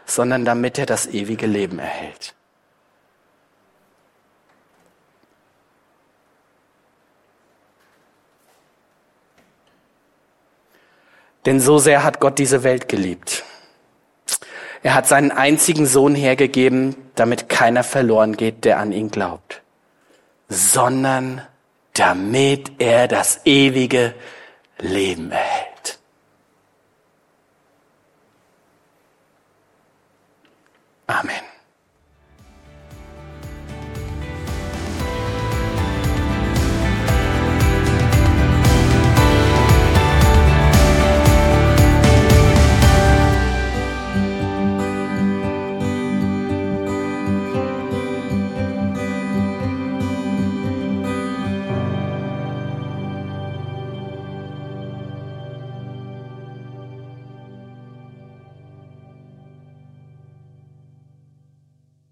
sondern 0.05 0.45
damit 0.45 0.79
er 0.79 0.87
das 0.87 1.07
ewige 1.07 1.47
Leben 1.47 1.79
erhält. 1.79 2.35
Denn 11.47 11.61
so 11.61 11.79
sehr 11.79 12.05
hat 12.05 12.21
Gott 12.21 12.39
diese 12.39 12.63
Welt 12.63 12.89
geliebt. 12.89 13.45
Er 14.83 14.95
hat 14.95 15.07
seinen 15.07 15.31
einzigen 15.31 15.87
Sohn 15.87 16.15
hergegeben, 16.15 16.95
damit 17.15 17.49
keiner 17.49 17.85
verloren 17.85 18.37
geht, 18.37 18.65
der 18.65 18.79
an 18.79 18.93
ihn 18.93 19.11
glaubt, 19.11 19.63
sondern 20.49 21.41
damit 21.95 22.73
er 22.81 23.09
das 23.09 23.41
ewige 23.45 24.15
Leben 24.79 25.31
erhält. 25.31 25.99
Amen. 31.07 31.44